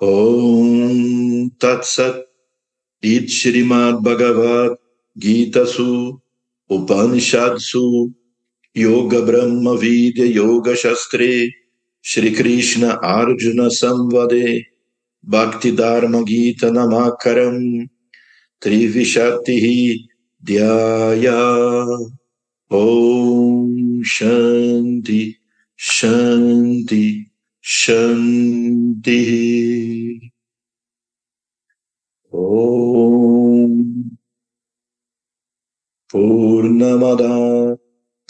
[0.00, 2.16] Om Tat Sat
[3.02, 4.76] It Shrimad Bhagavad
[5.16, 6.20] Gita Su
[6.70, 8.12] Upanishad Su
[8.74, 11.50] Yoga Brahma Vidya Yoga Shastre
[12.02, 14.64] Shri Krishna Arjuna Samvade
[15.22, 17.88] Bhakti Dharma Gita Namakaram
[18.60, 19.98] Trivishatihi
[20.44, 21.96] Dhyaya
[22.70, 25.36] Om Shanti,
[25.78, 27.25] Shanti,
[27.68, 29.20] शांति।
[32.32, 33.82] ओम
[36.12, 37.18] पूर्णमद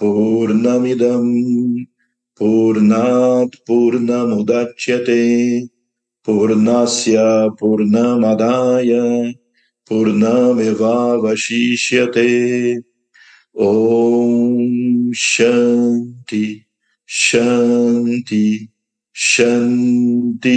[0.00, 1.24] पूर्णमिदम
[2.38, 5.22] पूर्णात् पूर्णमुदच्यते।
[6.26, 7.16] पूर्णस्य
[7.60, 8.90] पूर्णमदाय
[9.88, 10.70] पूर्णमेवावशिष्यते।
[13.60, 16.66] ॐ शान्ति
[17.08, 18.68] शान्ति
[19.18, 20.52] Shanti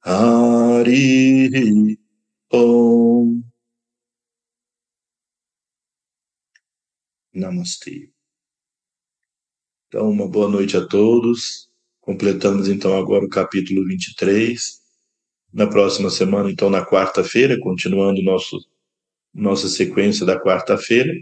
[0.00, 1.98] Hari
[2.50, 3.42] Om
[7.34, 8.10] Namastê.
[9.86, 11.68] Então, uma boa noite a todos.
[12.00, 14.80] Completamos então agora o capítulo 23.
[15.52, 18.56] Na próxima semana, então, na quarta-feira, continuando nosso,
[19.34, 21.12] nossa sequência da quarta-feira,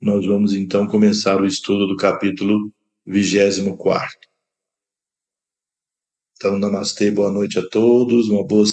[0.00, 2.72] nós vamos então começar o estudo do capítulo
[3.06, 4.27] 24.
[6.40, 8.64] Então, namastê, boa noite a todos, uma boa